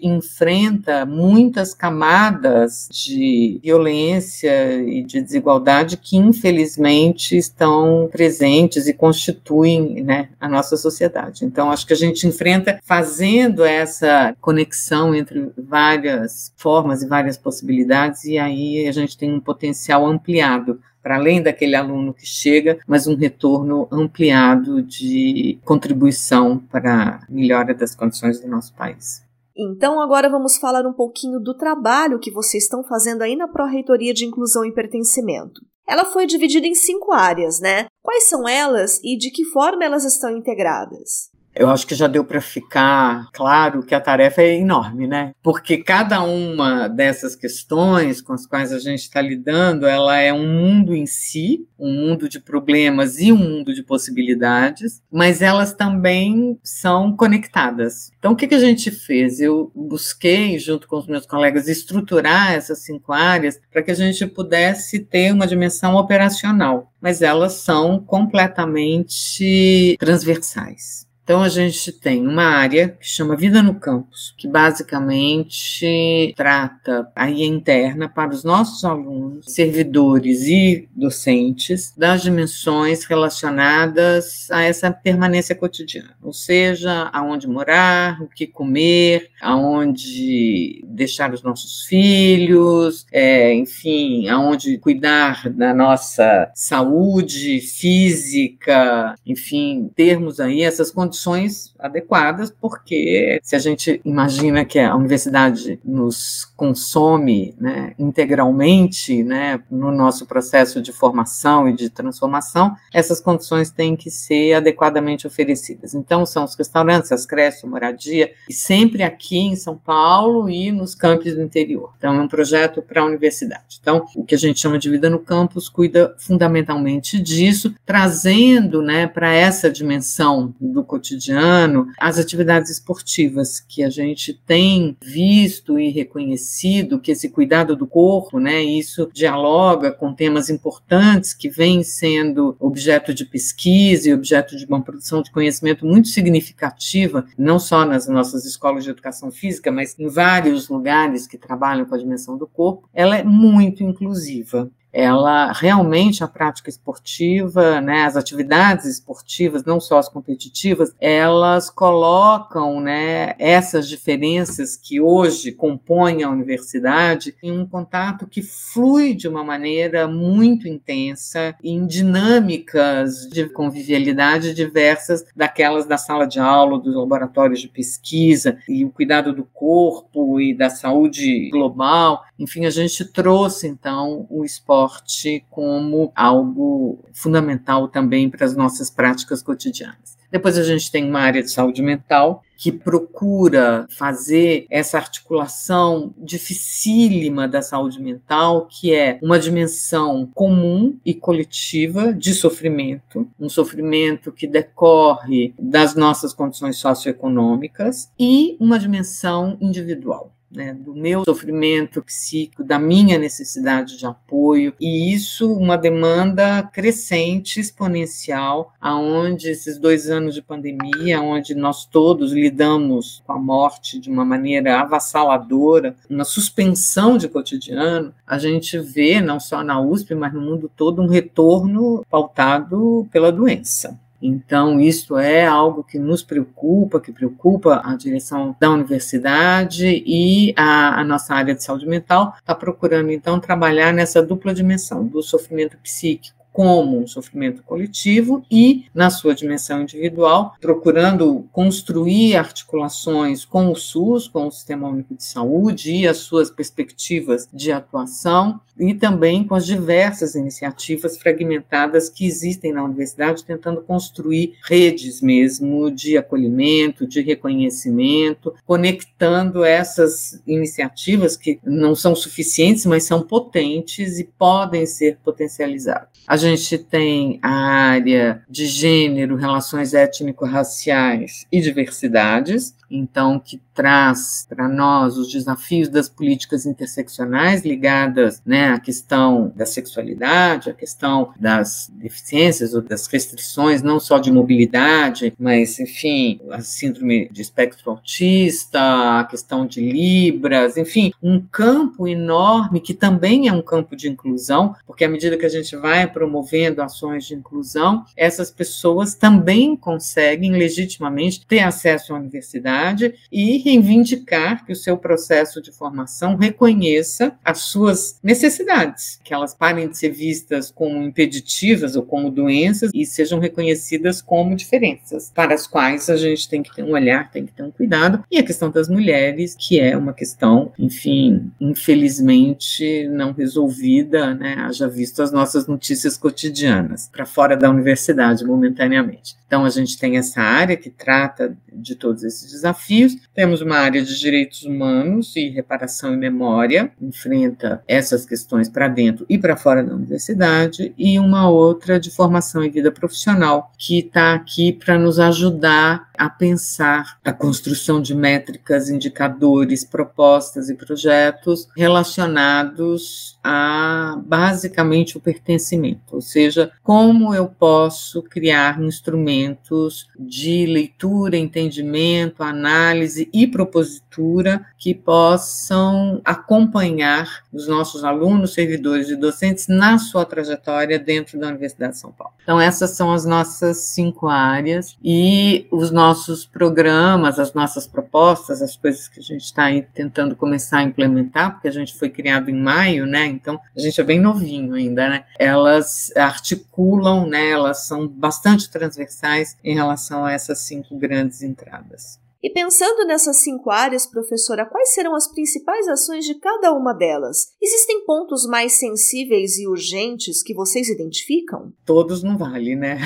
enfrenta 0.01 1.05
muitas 1.05 1.73
camadas 1.73 2.87
de 2.91 3.59
violência 3.63 4.81
e 4.81 5.03
de 5.03 5.21
desigualdade 5.21 5.97
que, 5.97 6.17
infelizmente, 6.17 7.37
estão 7.37 8.09
presentes 8.11 8.87
e 8.87 8.93
constituem 8.93 10.03
né, 10.03 10.29
a 10.39 10.47
nossa 10.49 10.75
sociedade. 10.77 11.45
Então, 11.45 11.71
acho 11.71 11.85
que 11.85 11.93
a 11.93 11.97
gente 11.97 12.27
enfrenta 12.27 12.79
fazendo 12.83 13.63
essa 13.63 14.35
conexão 14.41 15.13
entre 15.13 15.51
várias 15.57 16.53
formas 16.57 17.03
e 17.03 17.07
várias 17.07 17.37
possibilidades, 17.37 18.25
e 18.25 18.37
aí 18.37 18.87
a 18.87 18.91
gente 18.91 19.17
tem 19.17 19.31
um 19.31 19.39
potencial 19.39 20.05
ampliado 20.05 20.79
para 21.05 21.17
além 21.17 21.39
daquele 21.39 21.75
aluno 21.75 22.15
que 22.15 22.25
chega, 22.25 22.79
mas 22.87 23.05
um 23.05 23.15
retorno 23.15 23.87
ampliado 23.91 24.81
de 24.81 25.59
contribuição 25.63 26.57
para 26.57 27.19
a 27.21 27.25
melhora 27.29 27.75
das 27.75 27.93
condições 27.93 28.41
do 28.41 28.47
nosso 28.47 28.73
país. 28.73 29.23
Então, 29.55 30.01
agora 30.01 30.27
vamos 30.27 30.57
falar 30.57 30.83
um 30.83 30.93
pouquinho 30.93 31.39
do 31.39 31.55
trabalho 31.55 32.17
que 32.17 32.31
vocês 32.31 32.63
estão 32.63 32.83
fazendo 32.83 33.21
aí 33.21 33.35
na 33.35 33.47
Pró-Reitoria 33.47 34.15
de 34.15 34.25
Inclusão 34.25 34.65
e 34.65 34.73
Pertencimento. 34.73 35.61
Ela 35.87 36.05
foi 36.05 36.25
dividida 36.25 36.65
em 36.65 36.73
cinco 36.73 37.13
áreas, 37.13 37.59
né? 37.59 37.85
Quais 38.01 38.27
são 38.27 38.49
elas 38.49 38.99
e 39.03 39.15
de 39.15 39.29
que 39.29 39.45
forma 39.45 39.85
elas 39.85 40.05
estão 40.05 40.35
integradas? 40.35 41.29
Eu 41.55 41.69
acho 41.69 41.87
que 41.87 41.95
já 41.95 42.07
deu 42.07 42.25
para 42.25 42.41
ficar 42.41 43.29
claro 43.31 43.83
que 43.83 43.95
a 43.95 44.01
tarefa 44.01 44.41
é 44.41 44.55
enorme, 44.55 45.07
né? 45.07 45.31
Porque 45.41 45.77
cada 45.77 46.21
uma 46.21 46.87
dessas 46.87 47.35
questões 47.35 48.21
com 48.21 48.33
as 48.33 48.45
quais 48.45 48.73
a 48.73 48.79
gente 48.79 49.01
está 49.01 49.21
lidando, 49.21 49.87
ela 49.87 50.17
é 50.17 50.33
um 50.33 50.47
mundo 50.47 50.93
em 50.93 51.05
si, 51.05 51.65
um 51.79 51.91
mundo 51.91 52.27
de 52.27 52.39
problemas 52.39 53.19
e 53.19 53.31
um 53.31 53.37
mundo 53.37 53.73
de 53.73 53.83
possibilidades, 53.83 55.01
mas 55.11 55.41
elas 55.41 55.73
também 55.73 56.59
são 56.63 57.15
conectadas. 57.15 58.11
Então, 58.19 58.33
o 58.33 58.35
que, 58.35 58.47
que 58.47 58.55
a 58.55 58.59
gente 58.59 58.91
fez? 58.91 59.39
Eu 59.39 59.71
busquei, 59.73 60.59
junto 60.59 60.87
com 60.87 60.97
os 60.97 61.07
meus 61.07 61.25
colegas, 61.25 61.67
estruturar 61.67 62.53
essas 62.53 62.83
cinco 62.83 63.13
áreas 63.13 63.59
para 63.71 63.81
que 63.81 63.91
a 63.91 63.95
gente 63.95 64.25
pudesse 64.27 64.99
ter 64.99 65.31
uma 65.31 65.47
dimensão 65.47 65.95
operacional, 65.95 66.91
mas 66.99 67.21
elas 67.21 67.53
são 67.53 67.99
completamente 67.99 69.95
transversais. 69.99 71.04
Então, 71.25 71.41
a 71.41 71.49
gente 71.49 71.91
tem 71.91 72.27
uma 72.27 72.43
área 72.43 72.89
que 72.89 73.07
chama 73.07 73.35
Vida 73.35 73.63
no 73.63 73.79
Campus, 73.79 74.31
que 74.37 74.47
basicamente 74.47 76.31
trata 76.37 77.11
aí 77.15 77.41
interna 77.43 78.07
para 78.07 78.29
os 78.29 78.43
nossos 78.43 78.85
alunos, 78.85 79.43
servidores 79.47 80.43
e 80.43 80.87
docentes 80.95 81.91
das 81.97 82.21
dimensões 82.21 83.05
relacionadas 83.05 84.51
a 84.51 84.61
essa 84.61 84.91
permanência 84.91 85.55
cotidiana, 85.55 86.15
ou 86.21 86.31
seja, 86.31 87.09
aonde 87.11 87.47
morar, 87.47 88.21
o 88.21 88.27
que 88.27 88.45
comer, 88.45 89.31
aonde 89.41 90.83
deixar 90.85 91.33
os 91.33 91.41
nossos 91.41 91.87
filhos, 91.87 93.07
é, 93.11 93.51
enfim, 93.51 94.29
aonde 94.29 94.77
cuidar 94.77 95.49
da 95.49 95.73
nossa 95.73 96.51
saúde 96.53 97.61
física, 97.61 99.15
enfim, 99.25 99.89
termos 99.95 100.39
aí 100.39 100.61
essas 100.61 100.91
condições 100.91 101.14
condições 101.15 101.73
adequadas, 101.79 102.51
porque 102.51 103.39
se 103.41 103.55
a 103.55 103.59
gente 103.59 104.01
imagina 104.03 104.65
que 104.65 104.79
a 104.79 104.95
universidade 104.95 105.79
nos 105.83 106.45
consome 106.55 107.55
né, 107.59 107.93
integralmente 107.97 109.23
né, 109.23 109.61
no 109.71 109.91
nosso 109.91 110.25
processo 110.25 110.81
de 110.81 110.91
formação 110.91 111.69
e 111.69 111.73
de 111.73 111.89
transformação, 111.89 112.75
essas 112.93 113.21
condições 113.21 113.69
têm 113.71 113.95
que 113.95 114.11
ser 114.11 114.53
adequadamente 114.53 115.25
oferecidas. 115.25 115.93
Então, 115.93 116.25
são 116.25 116.43
os 116.43 116.55
restaurantes, 116.55 117.11
as 117.11 117.25
creches, 117.25 117.63
a 117.63 117.67
moradia, 117.67 118.31
e 118.49 118.53
sempre 118.53 119.03
aqui 119.03 119.37
em 119.37 119.55
São 119.55 119.77
Paulo 119.77 120.49
e 120.49 120.71
nos 120.71 120.95
campos 120.95 121.33
do 121.33 121.41
interior. 121.41 121.93
Então, 121.97 122.13
é 122.15 122.21
um 122.21 122.27
projeto 122.27 122.81
para 122.81 123.01
a 123.01 123.05
universidade. 123.05 123.79
Então, 123.79 124.05
o 124.15 124.23
que 124.23 124.35
a 124.35 124.37
gente 124.37 124.59
chama 124.59 124.77
de 124.77 124.89
vida 124.89 125.09
no 125.09 125.19
campus 125.19 125.69
cuida 125.69 126.15
fundamentalmente 126.17 127.19
disso, 127.19 127.73
trazendo 127.85 128.81
né, 128.81 129.07
para 129.07 129.33
essa 129.33 129.69
dimensão 129.69 130.53
do 130.59 130.83
cotidiano 130.83 131.04
cotidiano, 131.05 131.91
as 131.99 132.17
atividades 132.17 132.71
esportivas 132.71 133.59
que 133.59 133.83
a 133.83 133.89
gente 133.89 134.33
tem 134.33 134.97
visto 135.01 135.79
e 135.79 135.89
reconhecido 135.89 136.99
que 136.99 137.11
esse 137.11 137.29
cuidado 137.29 137.75
do 137.75 137.85
corpo, 137.85 138.39
né, 138.39 138.63
isso 138.63 139.09
dialoga 139.13 139.91
com 139.91 140.13
temas 140.13 140.49
importantes 140.49 141.33
que 141.33 141.47
vêm 141.47 141.83
sendo 141.83 142.55
objeto 142.59 143.13
de 143.13 143.25
pesquisa 143.25 144.09
e 144.09 144.13
objeto 144.13 144.57
de 144.57 144.65
uma 144.65 144.81
produção 144.81 145.21
de 145.21 145.31
conhecimento 145.31 145.85
muito 145.85 146.07
significativa, 146.07 147.25
não 147.37 147.59
só 147.59 147.85
nas 147.85 148.07
nossas 148.07 148.45
escolas 148.45 148.83
de 148.83 148.89
educação 148.89 149.31
física, 149.31 149.71
mas 149.71 149.95
em 149.99 150.07
vários 150.07 150.67
lugares 150.69 151.27
que 151.27 151.37
trabalham 151.37 151.85
com 151.85 151.93
a 151.93 151.99
dimensão 151.99 152.37
do 152.37 152.47
corpo, 152.47 152.89
ela 152.93 153.17
é 153.17 153.23
muito 153.23 153.83
inclusiva 153.83 154.71
ela 154.95 155.51
realmente 155.51 156.23
a 156.23 156.27
prática 156.27 156.69
esportiva, 156.69 157.81
né, 157.81 158.03
as 158.05 158.15
atividades 158.15 158.85
esportivas, 158.85 159.65
não 159.65 159.77
só 159.77 159.97
as 159.97 160.07
competitivas, 160.07 160.95
elas 161.01 161.69
colocam, 161.69 162.79
né, 162.79 163.35
essas 163.37 163.89
diferenças 163.89 164.77
que 164.77 165.01
hoje 165.01 165.51
compõem 165.51 166.23
a 166.23 166.29
universidade 166.29 167.35
em 167.43 167.51
um 167.51 167.65
contato 167.65 168.25
que 168.25 168.41
flui 168.41 169.13
de 169.13 169.27
uma 169.27 169.43
maneira 169.43 170.07
muito 170.07 170.65
intensa 170.65 171.53
em 171.61 171.85
dinâmicas 171.85 173.27
de 173.27 173.49
convivialidade 173.49 174.53
diversas 174.53 175.25
daquelas 175.35 175.85
da 175.85 175.97
sala 175.97 176.25
de 176.25 176.39
aula, 176.39 176.79
dos 176.79 176.95
laboratórios 176.95 177.59
de 177.59 177.67
pesquisa 177.67 178.59
e 178.69 178.85
o 178.85 178.91
cuidado 178.91 179.33
do 179.33 179.43
corpo 179.43 180.39
e 180.39 180.55
da 180.55 180.69
saúde 180.69 181.49
global. 181.49 182.23
Enfim, 182.39 182.65
a 182.65 182.69
gente 182.69 183.03
trouxe 183.03 183.67
então 183.67 184.25
o 184.29 184.45
esporte 184.45 184.84
esporte 184.85 185.45
como 185.49 186.11
algo 186.15 186.99
fundamental 187.13 187.87
também 187.87 188.29
para 188.29 188.45
as 188.45 188.55
nossas 188.55 188.89
práticas 188.89 189.41
cotidianas. 189.41 190.15
Depois 190.31 190.57
a 190.57 190.63
gente 190.63 190.91
tem 190.91 191.07
uma 191.07 191.21
área 191.21 191.41
de 191.41 191.51
saúde 191.51 191.81
mental 191.81 192.43
que 192.57 192.71
procura 192.71 193.85
fazer 193.89 194.65
essa 194.69 194.97
articulação 194.97 196.13
dificílima 196.17 197.47
da 197.47 197.61
saúde 197.61 198.01
mental, 198.01 198.67
que 198.69 198.93
é 198.93 199.19
uma 199.21 199.37
dimensão 199.39 200.29
comum 200.33 200.97
e 201.05 201.13
coletiva 201.13 202.13
de 202.13 202.33
sofrimento, 202.33 203.27
um 203.39 203.49
sofrimento 203.49 204.31
que 204.31 204.47
decorre 204.47 205.53
das 205.59 205.95
nossas 205.95 206.33
condições 206.33 206.77
socioeconômicas, 206.77 208.11
e 208.19 208.57
uma 208.59 208.79
dimensão 208.79 209.57
individual 209.59 210.34
né, 210.51 210.73
do 210.73 210.93
meu 210.93 211.23
sofrimento 211.25 212.01
psíquico, 212.01 212.63
da 212.63 212.79
minha 212.79 213.17
necessidade 213.17 213.97
de 213.97 214.05
apoio, 214.05 214.73
e 214.79 215.13
isso 215.13 215.51
uma 215.53 215.77
demanda 215.77 216.63
crescente, 216.63 217.59
exponencial, 217.59 218.73
aonde 218.79 219.49
esses 219.49 219.77
dois 219.77 220.09
anos 220.09 220.33
de 220.33 220.41
pandemia, 220.41 221.21
onde 221.21 221.53
nós 221.53 221.85
todos 221.85 222.31
lidamos 222.31 223.21
com 223.25 223.33
a 223.33 223.39
morte 223.39 223.99
de 223.99 224.09
uma 224.09 224.25
maneira 224.25 224.79
avassaladora, 224.81 225.95
uma 226.09 226.23
suspensão 226.23 227.17
de 227.17 227.27
cotidiano, 227.27 228.13
a 228.25 228.37
gente 228.37 228.79
vê, 228.79 229.21
não 229.21 229.39
só 229.39 229.63
na 229.63 229.81
USP, 229.81 230.15
mas 230.15 230.33
no 230.33 230.41
mundo 230.41 230.71
todo, 230.75 231.01
um 231.01 231.07
retorno 231.07 232.05
pautado 232.09 233.07
pela 233.11 233.31
doença. 233.31 233.99
Então, 234.25 234.79
isso 234.79 235.17
é 235.17 235.45
algo 235.45 235.83
que 235.83 235.99
nos 235.99 236.23
preocupa, 236.23 236.99
que 236.99 237.11
preocupa 237.11 237.81
a 237.85 237.95
direção 237.95 238.55
da 238.59 238.71
universidade 238.71 240.03
e 240.05 240.51
a, 240.57 241.01
a 241.01 241.03
nossa 241.03 241.35
área 241.35 241.53
de 241.53 241.63
saúde 241.63 241.87
mental 241.87 242.33
está 242.39 242.55
procurando, 242.55 243.11
então, 243.11 243.39
trabalhar 243.39 243.93
nessa 243.93 244.23
dupla 244.23 244.53
dimensão 244.53 245.05
do 245.05 245.21
sofrimento 245.21 245.77
psíquico 245.77 246.34
como 246.55 246.97
um 246.97 247.05
sofrimento 247.05 247.61
coletivo 247.63 248.41
e, 248.49 248.85
na 248.93 249.09
sua 249.09 249.35
dimensão 249.35 249.81
individual, 249.81 250.55
procurando 250.61 251.45
construir 251.51 252.37
articulações 252.37 253.43
com 253.43 253.69
o 253.69 253.75
SUS, 253.75 254.29
com 254.29 254.47
o 254.47 254.51
Sistema 254.51 254.87
Único 254.87 255.13
de 255.15 255.25
Saúde 255.25 255.91
e 255.91 256.07
as 256.07 256.19
suas 256.19 256.49
perspectivas 256.49 257.49
de 257.51 257.73
atuação, 257.73 258.61
e 258.79 258.93
também 258.93 259.43
com 259.43 259.55
as 259.55 259.65
diversas 259.65 260.35
iniciativas 260.35 261.17
fragmentadas 261.17 262.09
que 262.09 262.25
existem 262.25 262.71
na 262.71 262.83
universidade, 262.83 263.43
tentando 263.43 263.81
construir 263.81 264.53
redes 264.63 265.21
mesmo 265.21 265.91
de 265.91 266.17
acolhimento, 266.17 267.05
de 267.05 267.21
reconhecimento, 267.21 268.53
conectando 268.65 269.63
essas 269.63 270.41
iniciativas 270.47 271.35
que 271.35 271.59
não 271.65 271.95
são 271.95 272.15
suficientes, 272.15 272.85
mas 272.85 273.03
são 273.03 273.21
potentes 273.21 274.19
e 274.19 274.23
podem 274.23 274.85
ser 274.85 275.17
potencializadas. 275.23 276.15
Gente 276.49 276.77
tem 276.77 277.39
a 277.41 277.49
área 277.49 278.43
de 278.49 278.65
gênero, 278.65 279.35
relações 279.35 279.93
étnico-raciais 279.93 281.45
e 281.51 281.61
diversidades, 281.61 282.75
então 282.89 283.39
que 283.39 283.61
traz 283.73 284.45
para 284.47 284.69
nós 284.69 285.17
os 285.17 285.31
desafios 285.31 285.89
das 285.89 286.07
políticas 286.07 286.65
interseccionais 286.65 287.65
ligadas 287.65 288.41
né, 288.45 288.69
à 288.69 288.79
questão 288.79 289.51
da 289.55 289.65
sexualidade, 289.65 290.69
à 290.69 290.73
questão 290.73 291.33
das 291.37 291.91
deficiências 291.93 292.73
ou 292.73 292.81
das 292.81 293.07
restrições, 293.07 293.81
não 293.81 293.99
só 293.99 294.17
de 294.17 294.31
mobilidade, 294.31 295.33
mas, 295.37 295.79
enfim, 295.79 296.39
a 296.51 296.61
síndrome 296.61 297.27
de 297.29 297.41
espectro 297.41 297.91
autista, 297.91 299.19
a 299.19 299.23
questão 299.25 299.65
de 299.65 299.81
Libras, 299.81 300.77
enfim, 300.77 301.11
um 301.21 301.41
campo 301.41 302.07
enorme 302.07 302.79
que 302.79 302.93
também 302.93 303.47
é 303.47 303.53
um 303.53 303.61
campo 303.61 303.95
de 303.95 304.07
inclusão, 304.07 304.75
porque 304.85 305.03
à 305.03 305.09
medida 305.09 305.37
que 305.37 305.45
a 305.45 305.49
gente 305.49 305.75
vai 305.75 306.07
promovendo 306.07 306.34
ações 306.83 307.25
de 307.25 307.35
inclusão, 307.35 308.05
essas 308.15 308.51
pessoas 308.51 309.15
também 309.15 309.75
conseguem 309.75 310.51
legitimamente 310.51 311.45
ter 311.45 311.59
acesso 311.59 312.13
à 312.13 312.17
universidade 312.17 313.13
e 313.31 313.57
reivindicar 313.57 314.65
que 314.65 314.71
o 314.71 314.75
seu 314.75 314.97
processo 314.97 315.61
de 315.61 315.71
formação 315.71 316.35
reconheça 316.35 317.37
as 317.43 317.59
suas 317.59 318.19
necessidades, 318.23 319.19
que 319.23 319.33
elas 319.33 319.53
parem 319.53 319.87
de 319.87 319.97
ser 319.97 320.09
vistas 320.09 320.71
como 320.71 321.01
impeditivas 321.01 321.95
ou 321.95 322.03
como 322.03 322.29
doenças 322.29 322.91
e 322.93 323.05
sejam 323.05 323.39
reconhecidas 323.39 324.21
como 324.21 324.55
diferenças, 324.55 325.31
para 325.33 325.53
as 325.53 325.67
quais 325.67 326.09
a 326.09 326.17
gente 326.17 326.49
tem 326.49 326.63
que 326.63 326.73
ter 326.75 326.83
um 326.83 326.91
olhar, 326.91 327.31
tem 327.31 327.45
que 327.45 327.53
ter 327.53 327.63
um 327.63 327.71
cuidado. 327.71 328.23
E 328.31 328.37
a 328.37 328.43
questão 328.43 328.69
das 328.69 328.89
mulheres, 328.89 329.55
que 329.57 329.79
é 329.79 329.95
uma 329.95 330.13
questão, 330.13 330.71
enfim, 330.77 331.51
infelizmente 331.59 333.07
não 333.09 333.31
resolvida, 333.31 334.33
né? 334.33 334.55
Haja 334.59 334.87
visto 334.87 335.21
as 335.21 335.31
nossas 335.31 335.67
notícias 335.67 336.17
cotidianas, 336.25 337.07
para 337.07 337.23
fora 337.23 337.55
da 337.55 337.69
universidade 337.69 338.43
momentaneamente. 338.43 339.35
Então, 339.45 339.63
a 339.63 339.69
gente 339.69 339.95
tem 339.95 340.17
essa 340.17 340.41
área 340.41 340.75
que 340.75 340.89
trata 340.89 341.55
de 341.71 341.93
todos 341.95 342.23
esses 342.23 342.51
desafios. 342.51 343.15
Temos 343.31 343.61
uma 343.61 343.77
área 343.77 344.01
de 344.03 344.19
direitos 344.19 344.63
humanos 344.63 345.35
e 345.35 345.49
reparação 345.49 346.15
e 346.15 346.17
memória, 346.17 346.91
enfrenta 346.99 347.83
essas 347.87 348.25
questões 348.25 348.67
para 348.67 348.87
dentro 348.87 349.23
e 349.29 349.37
para 349.37 349.55
fora 349.55 349.83
da 349.83 349.93
universidade, 349.93 350.95
e 350.97 351.19
uma 351.19 351.47
outra 351.47 351.99
de 351.99 352.09
formação 352.09 352.63
e 352.63 352.69
vida 352.69 352.91
profissional, 352.91 353.71
que 353.77 353.99
está 353.99 354.33
aqui 354.33 354.73
para 354.73 354.97
nos 354.97 355.19
ajudar 355.19 356.09
a 356.17 356.29
pensar 356.29 357.19
a 357.23 357.31
construção 357.31 358.01
de 358.01 358.15
métricas, 358.15 358.89
indicadores, 358.89 359.83
propostas 359.83 360.69
e 360.69 360.75
projetos 360.75 361.67
relacionados 361.77 363.37
a 363.43 364.19
basicamente 364.25 365.17
o 365.17 365.21
pertencimento, 365.21 366.14
ou 366.15 366.21
seja, 366.21 366.71
como 366.81 367.35
eu 367.35 367.47
posso 367.47 368.23
criar 368.23 368.81
instrumentos 368.81 370.07
de 370.17 370.65
leitura, 370.65 371.37
entendimento, 371.37 372.41
análise 372.41 373.29
e 373.33 373.45
propositura 373.45 374.65
que 374.77 374.93
possam 374.93 376.21
acompanhar 376.23 377.43
os 377.51 377.67
nossos 377.67 378.03
alunos, 378.03 378.53
servidores 378.53 379.09
e 379.09 379.15
docentes 379.15 379.67
na 379.67 379.97
sua 379.97 380.25
trajetória 380.25 380.97
dentro 380.97 381.39
da 381.39 381.47
Universidade 381.47 381.93
de 381.93 381.99
São 381.99 382.11
Paulo. 382.11 382.33
Então, 382.43 382.61
essas 382.61 382.91
são 382.91 383.11
as 383.11 383.25
nossas 383.25 383.77
cinco 383.77 384.27
áreas 384.27 384.97
e 385.03 385.67
os 385.71 385.91
nossos 385.91 386.45
programas, 386.45 387.39
as 387.39 387.53
nossas 387.53 387.87
propostas, 387.87 388.61
as 388.61 388.77
coisas 388.77 389.07
que 389.07 389.19
a 389.19 389.23
gente 389.23 389.43
está 389.43 389.65
tentando 389.93 390.35
começar 390.35 390.77
a 390.77 390.83
implementar, 390.83 391.53
porque 391.53 391.67
a 391.67 391.71
gente 391.71 391.93
foi 391.95 392.09
criado 392.09 392.49
em 392.49 392.55
maio, 392.55 393.05
né? 393.05 393.25
Então, 393.25 393.59
a 393.75 393.79
gente 393.79 393.99
é 393.99 394.03
bem 394.03 394.19
novinho 394.19 394.75
ainda, 394.75 395.09
né? 395.09 395.25
Elas 395.37 396.04
articulam, 396.15 397.27
né? 397.27 397.49
Elas 397.49 397.85
são 397.87 398.07
bastante 398.07 398.69
transversais 398.69 399.55
em 399.63 399.73
relação 399.73 400.25
a 400.25 400.31
essas 400.31 400.59
cinco 400.59 400.97
grandes 400.97 401.41
entradas. 401.41 402.19
E 402.45 402.49
pensando 402.51 403.07
nessas 403.07 403.37
cinco 403.37 403.71
áreas, 403.71 404.05
professora, 404.05 404.67
quais 404.67 404.93
serão 404.93 405.15
as 405.15 405.27
principais 405.27 405.87
ações 405.87 406.25
de 406.25 406.35
cada 406.35 406.73
uma 406.73 406.93
delas? 406.93 407.53
Existem 407.59 408.05
pontos 408.05 408.45
mais 408.45 408.73
sensíveis 408.73 409.57
e 409.57 409.67
urgentes 409.67 410.43
que 410.43 410.53
vocês 410.53 410.87
identificam? 410.87 411.73
Todos 411.83 412.21
não 412.21 412.37
vale, 412.37 412.75
né? 412.75 412.99